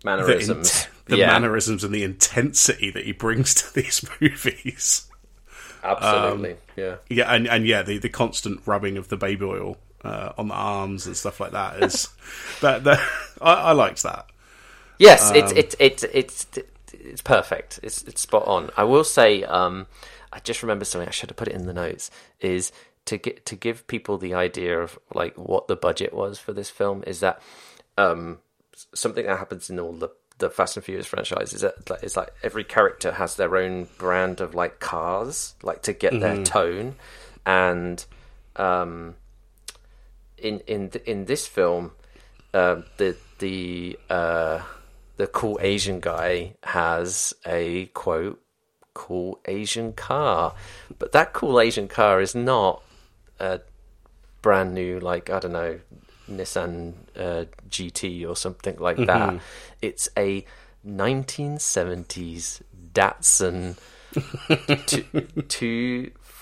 the, 0.00 0.04
Mannerisms. 0.04 0.86
the 1.06 1.16
yeah, 1.16 1.26
mannerisms 1.26 1.82
and 1.82 1.92
the 1.92 2.04
intensity 2.04 2.88
that 2.92 3.04
he 3.04 3.10
brings 3.12 3.52
to 3.54 3.74
these 3.74 4.04
movies. 4.20 5.07
Absolutely. 5.90 6.56
yeah. 6.76 6.96
Yeah, 7.08 7.32
and, 7.34 7.46
and 7.46 7.66
yeah, 7.66 7.82
the, 7.82 7.98
the 7.98 8.08
constant 8.08 8.60
rubbing 8.66 8.96
of 8.96 9.08
the 9.08 9.16
baby 9.16 9.44
oil 9.44 9.76
uh, 10.04 10.32
on 10.38 10.48
the 10.48 10.54
arms 10.54 11.06
and 11.06 11.16
stuff 11.16 11.40
like 11.40 11.52
that 11.52 11.82
is 11.82 12.08
that, 12.60 12.84
that 12.84 13.00
I, 13.40 13.52
I 13.54 13.72
liked 13.72 14.02
that. 14.02 14.26
Yes, 14.98 15.30
Um, 15.30 15.36
it's 15.36 15.52
it's 15.52 15.76
it's 15.78 16.02
it's 16.12 16.46
it's 16.92 17.22
perfect. 17.22 17.78
It's 17.82 18.02
it's 18.02 18.20
spot 18.20 18.46
on. 18.46 18.70
I 18.76 18.82
will 18.84 19.04
say, 19.04 19.44
um, 19.44 19.86
I 20.32 20.40
just 20.40 20.62
remember 20.62 20.84
something. 20.84 21.08
I 21.08 21.12
should 21.12 21.30
have 21.30 21.36
put 21.36 21.48
it 21.48 21.54
in 21.54 21.66
the 21.66 21.72
notes. 21.72 22.10
Is 22.40 22.72
to 23.04 23.16
get 23.16 23.46
to 23.46 23.56
give 23.56 23.86
people 23.86 24.18
the 24.18 24.34
idea 24.34 24.80
of 24.80 24.98
like 25.14 25.36
what 25.36 25.68
the 25.68 25.76
budget 25.76 26.12
was 26.12 26.38
for 26.38 26.52
this 26.52 26.68
film 26.68 27.04
is 27.06 27.20
that 27.20 27.40
um, 27.96 28.38
something 28.94 29.24
that 29.24 29.38
happens 29.38 29.70
in 29.70 29.78
all 29.78 29.92
the 29.92 30.10
the 30.38 30.50
Fast 30.50 30.76
and 30.76 30.84
Furious 30.84 31.06
franchise 31.06 31.52
is 31.52 31.60
that 31.62 31.74
it's 32.02 32.16
like 32.16 32.32
every 32.42 32.64
character 32.64 33.12
has 33.12 33.36
their 33.36 33.56
own 33.56 33.88
brand 33.98 34.40
of 34.40 34.54
like 34.54 34.80
cars, 34.80 35.54
like 35.62 35.82
to 35.82 35.92
get 35.92 36.18
their 36.20 36.42
tone, 36.44 36.94
and 37.44 38.04
um, 38.56 39.14
in 40.36 40.60
in 40.60 40.90
in 41.04 41.24
this 41.26 41.46
film, 41.46 41.92
uh, 42.54 42.82
the 42.96 43.16
the 43.38 43.98
uh, 44.08 44.60
the 45.16 45.26
cool 45.26 45.58
Asian 45.60 46.00
guy 46.00 46.54
has 46.62 47.34
a 47.46 47.86
quote 47.86 48.40
cool 48.94 49.40
Asian 49.46 49.92
car, 49.92 50.54
but 50.98 51.12
that 51.12 51.32
cool 51.32 51.60
Asian 51.60 51.88
car 51.88 52.20
is 52.20 52.34
not 52.34 52.82
a 53.38 53.60
brand 54.42 54.74
new 54.74 55.00
like 55.00 55.30
I 55.30 55.40
don't 55.40 55.52
know 55.52 55.80
Nissan 56.28 56.94
uh, 57.16 57.44
GT 57.68 58.28
or 58.28 58.36
something 58.36 58.76
like 58.78 58.96
that. 58.98 59.40
It's 59.82 60.08
a 60.16 60.44
1970s 60.86 62.62
Datsun 62.94 63.76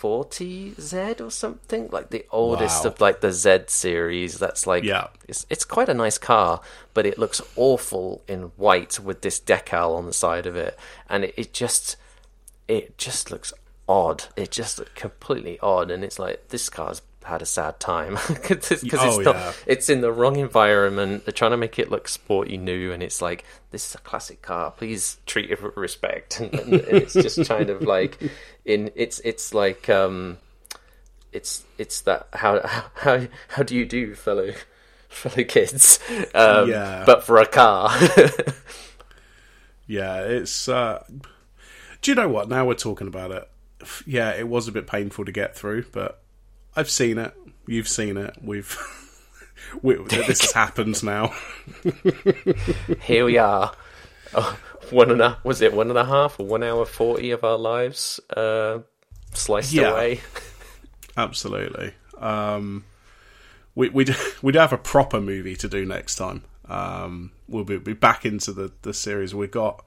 240Z 0.02 1.20
or 1.20 1.30
something 1.30 1.88
like 1.90 2.10
the 2.10 2.24
oldest 2.30 2.84
Wow. 2.84 2.90
of 2.90 3.00
like 3.00 3.20
the 3.20 3.32
Z 3.32 3.64
series. 3.68 4.38
That's 4.38 4.66
like 4.66 4.84
Yeah. 4.84 5.08
it's 5.28 5.46
it's 5.50 5.64
quite 5.64 5.88
a 5.88 5.94
nice 5.94 6.18
car, 6.18 6.60
but 6.94 7.06
it 7.06 7.18
looks 7.18 7.40
awful 7.56 8.22
in 8.28 8.52
white 8.56 8.98
with 9.00 9.22
this 9.22 9.40
decal 9.40 9.96
on 9.96 10.06
the 10.06 10.12
side 10.12 10.46
of 10.46 10.56
it, 10.56 10.78
and 11.08 11.24
it, 11.24 11.34
it 11.36 11.52
just 11.52 11.96
it 12.68 12.98
just 12.98 13.30
looks 13.30 13.52
odd. 13.88 14.24
It 14.36 14.50
just 14.50 14.78
looks 14.78 14.92
completely 14.94 15.58
odd, 15.60 15.90
and 15.90 16.04
it's 16.04 16.18
like 16.18 16.48
this 16.48 16.68
car's 16.68 17.00
had 17.26 17.42
a 17.42 17.46
sad 17.46 17.78
time 17.80 18.14
because 18.28 18.70
it's, 18.72 18.84
Oh, 18.94 19.20
it's, 19.20 19.26
yeah. 19.26 19.52
it's 19.66 19.88
in 19.88 20.00
the 20.00 20.10
wrong 20.12 20.36
environment. 20.36 21.24
They're 21.24 21.32
trying 21.32 21.50
to 21.52 21.56
make 21.56 21.78
it 21.78 21.90
look 21.90 22.08
sporty 22.08 22.56
new, 22.56 22.92
and 22.92 23.02
it's 23.02 23.20
like 23.22 23.44
this 23.70 23.88
is 23.88 23.94
a 23.94 23.98
classic 23.98 24.42
car. 24.42 24.70
Please 24.70 25.18
treat 25.26 25.50
it 25.50 25.62
with 25.62 25.76
respect, 25.76 26.40
and, 26.40 26.52
and, 26.58 26.72
and 26.74 26.96
it's 26.98 27.12
just 27.14 27.46
kind 27.48 27.70
of 27.70 27.82
like 27.82 28.18
in 28.64 28.90
it's 28.94 29.20
it's 29.20 29.52
like 29.54 29.88
um 29.88 30.38
it's 31.32 31.64
it's 31.78 32.00
that 32.02 32.28
how 32.32 32.60
how 32.94 33.26
how 33.48 33.62
do 33.62 33.74
you 33.76 33.84
do 33.84 34.14
fellow 34.14 34.52
fellow 35.08 35.44
kids 35.44 35.98
um, 36.34 36.68
Yeah. 36.70 37.04
but 37.06 37.22
for 37.24 37.38
a 37.38 37.46
car 37.46 37.90
Yeah, 39.86 40.22
it's. 40.22 40.68
Uh, 40.68 41.04
do 42.02 42.10
you 42.10 42.14
know 42.16 42.28
what? 42.28 42.48
Now 42.48 42.64
we're 42.66 42.74
talking 42.74 43.06
about 43.06 43.30
it. 43.30 43.48
Yeah, 44.04 44.30
it 44.32 44.48
was 44.48 44.66
a 44.66 44.72
bit 44.72 44.86
painful 44.88 45.24
to 45.24 45.32
get 45.32 45.54
through, 45.56 45.84
but 45.92 46.20
I've 46.76 46.90
seen 46.90 47.18
it. 47.18 47.34
You've 47.66 47.88
seen 47.88 48.16
it. 48.16 48.36
We've. 48.42 48.76
we, 49.82 49.94
this 50.04 50.40
has 50.42 50.52
happened 50.52 51.02
now. 51.02 51.34
here 53.02 53.24
we 53.24 53.38
are. 53.38 53.72
Oh, 54.34 54.58
one 54.90 55.10
and 55.10 55.20
a 55.20 55.38
was 55.44 55.62
it 55.62 55.72
one 55.72 55.88
and 55.88 55.98
a 55.98 56.04
half 56.04 56.38
or 56.38 56.46
one 56.46 56.62
hour 56.62 56.84
forty 56.84 57.30
of 57.30 57.42
our 57.44 57.56
lives 57.58 58.20
uh, 58.36 58.80
sliced 59.32 59.72
Yeah. 59.72 59.90
away. 59.92 60.20
Absolutely. 61.16 61.94
Um, 62.18 62.84
we 63.74 63.88
we 63.88 64.06
we'd 64.42 64.54
have 64.54 64.72
a 64.72 64.78
proper 64.78 65.20
movie 65.20 65.56
to 65.56 65.68
do 65.68 65.84
next 65.84 66.16
time. 66.16 66.42
Um, 66.68 67.30
we'll 67.48 67.64
be, 67.64 67.78
be 67.78 67.92
back 67.92 68.26
into 68.26 68.52
the, 68.52 68.72
the 68.82 68.92
series. 68.92 69.34
We've 69.34 69.50
got. 69.50 69.84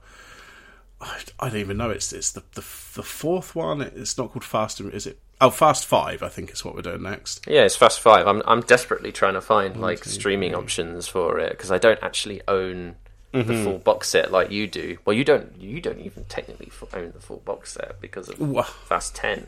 I, 1.00 1.20
I 1.38 1.48
don't 1.48 1.60
even 1.60 1.76
know. 1.76 1.90
It's 1.90 2.12
it's 2.12 2.32
the, 2.32 2.40
the 2.52 2.60
the 2.94 3.02
fourth 3.02 3.54
one. 3.54 3.80
It's 3.80 4.18
not 4.18 4.32
called 4.32 4.44
Fast. 4.44 4.80
and- 4.80 4.92
Is 4.92 5.06
it? 5.06 5.18
Oh, 5.40 5.50
Fast 5.50 5.86
Five. 5.86 6.22
I 6.22 6.28
think 6.28 6.50
is 6.50 6.64
what 6.64 6.74
we're 6.74 6.82
doing 6.82 7.02
next. 7.02 7.46
Yeah, 7.48 7.62
it's 7.62 7.76
Fast 7.76 8.00
Five. 8.00 8.26
I'm 8.26 8.42
I'm 8.46 8.60
desperately 8.60 9.12
trying 9.12 9.34
to 9.34 9.40
find 9.40 9.76
like 9.80 10.04
streaming 10.04 10.54
options 10.54 11.08
for 11.08 11.38
it 11.38 11.50
because 11.52 11.70
I 11.70 11.78
don't 11.78 11.98
actually 12.02 12.42
own 12.46 12.96
the 13.32 13.44
full 13.62 13.78
box 13.78 14.08
set 14.08 14.32
like 14.32 14.50
you 14.50 14.66
do. 14.66 14.98
Well, 15.04 15.14
you 15.14 15.24
don't. 15.24 15.56
You 15.60 15.80
don't 15.80 16.00
even 16.00 16.24
technically 16.24 16.70
own 16.92 17.12
the 17.12 17.20
full 17.20 17.38
box 17.44 17.72
set 17.72 18.00
because 18.00 18.28
of 18.28 18.40
Wha- 18.40 18.62
Fast 18.64 19.14
Ten. 19.14 19.46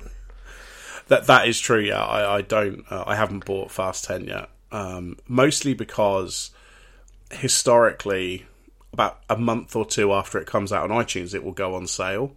That 1.09 1.27
that 1.27 1.49
is 1.49 1.59
true. 1.61 1.81
Yeah, 1.81 2.03
I, 2.03 2.37
I 2.37 2.43
don't. 2.43 2.85
Uh, 2.91 3.05
I 3.07 3.17
haven't 3.17 3.45
bought 3.45 3.71
Fast 3.71 4.05
Ten 4.05 4.25
yet. 4.25 4.49
Um, 4.71 5.19
mostly 5.29 5.75
because 5.75 6.53
historically, 7.31 8.47
about 8.93 9.21
a 9.29 9.37
month 9.37 9.75
or 9.77 9.85
two 9.85 10.13
after 10.13 10.39
it 10.39 10.47
comes 10.47 10.73
out 10.73 10.91
on 10.91 11.05
iTunes, 11.05 11.35
it 11.35 11.45
will 11.45 11.53
go 11.53 11.75
on 11.75 11.87
sale. 11.87 12.35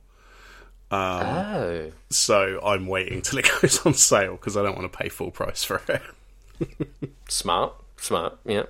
Oh, 0.96 1.92
So 2.10 2.60
I'm 2.64 2.88
waiting 2.88 3.22
till 3.22 3.40
it 3.40 3.50
goes 3.62 3.86
on 3.86 3.94
sale 3.94 4.34
because 4.36 4.56
I 4.58 4.64
don't 4.64 4.78
want 4.78 4.92
to 4.92 4.98
pay 4.98 5.10
full 5.10 5.32
price 5.32 5.64
for 5.64 5.82
it. 5.88 6.02
smart, 7.28 7.74
smart. 7.98 8.38
Yeah. 8.46 8.64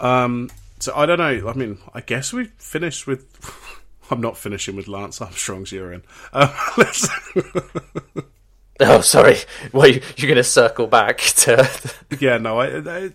Um, 0.00 0.50
So 0.78 0.92
I 0.94 1.06
don't 1.06 1.18
know. 1.18 1.48
I 1.48 1.52
mean, 1.54 1.78
I 1.94 2.00
guess 2.00 2.32
we 2.32 2.46
finished 2.58 3.06
with. 3.06 3.26
I'm 4.10 4.20
not 4.20 4.36
finishing 4.36 4.76
with 4.76 4.86
Lance 4.86 5.20
Armstrong's 5.22 5.72
urine. 5.72 6.02
Um, 6.32 6.50
Oh, 8.80 9.00
sorry. 9.02 9.36
Well, 9.72 9.86
you, 9.86 10.02
you're 10.16 10.26
going 10.28 10.36
to 10.36 10.42
circle 10.44 10.88
back 10.88 11.18
to. 11.18 11.70
yeah, 12.18 12.38
no, 12.38 12.58
I, 12.58 12.78
I, 12.84 13.10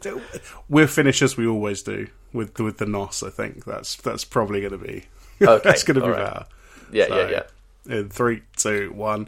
we're 0.69 0.87
finish 0.87 1.21
as 1.21 1.35
we 1.35 1.45
always 1.47 1.83
do 1.83 2.07
with 2.31 2.57
with 2.59 2.77
the 2.77 2.85
nos. 2.85 3.23
I 3.23 3.29
think 3.29 3.65
that's 3.65 3.97
that's 3.97 4.23
probably 4.23 4.61
going 4.61 4.71
to 4.71 4.77
be 4.77 5.05
Okay, 5.41 5.61
that's 5.63 5.83
going 5.83 5.95
to 5.99 6.05
be 6.05 6.11
right. 6.11 6.23
better. 6.23 6.45
Yeah, 6.93 7.07
So, 7.07 7.15
yeah, 7.19 7.29
yeah. 7.29 7.43
In 7.85 8.09
three, 8.09 8.43
two, 8.55 8.91
one. 8.93 9.27